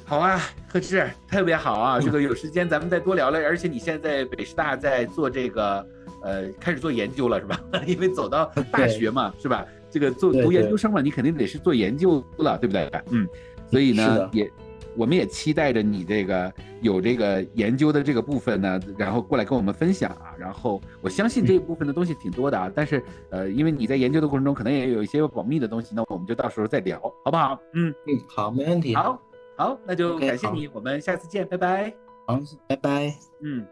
[0.08, 0.40] 好啊，
[0.72, 2.00] 贺志，特别好啊。
[2.00, 3.38] 这个有时间咱们再多聊聊。
[3.42, 5.86] 而且你现在在北师大在做这个。
[6.20, 7.62] 呃，开始做研究了是吧？
[7.86, 9.64] 因为走到大学嘛，是吧？
[9.88, 12.90] 这个做读研究生嘛，你肯定得是做研究了，对不对？
[13.12, 13.24] 嗯，
[13.70, 14.50] 所以呢，也
[14.96, 20.34] 我们也期待着你这个有这个研究的这个部分呢，然后过来跟我们分享啊。
[20.36, 23.00] 然后我相信这一部分的东西挺多的啊，但是
[23.30, 27.56] 呃，因为你在研究的过程中可能也有一些保密的东西，那我们就到时候再聊，好不好？
[27.74, 28.92] 嗯嗯，好，没问题。
[28.96, 29.22] 好，
[29.58, 31.92] 好，那就感谢你，我们下次见，拜拜。
[32.28, 32.38] 好，
[32.68, 33.12] 拜拜。
[33.42, 33.66] 嗯。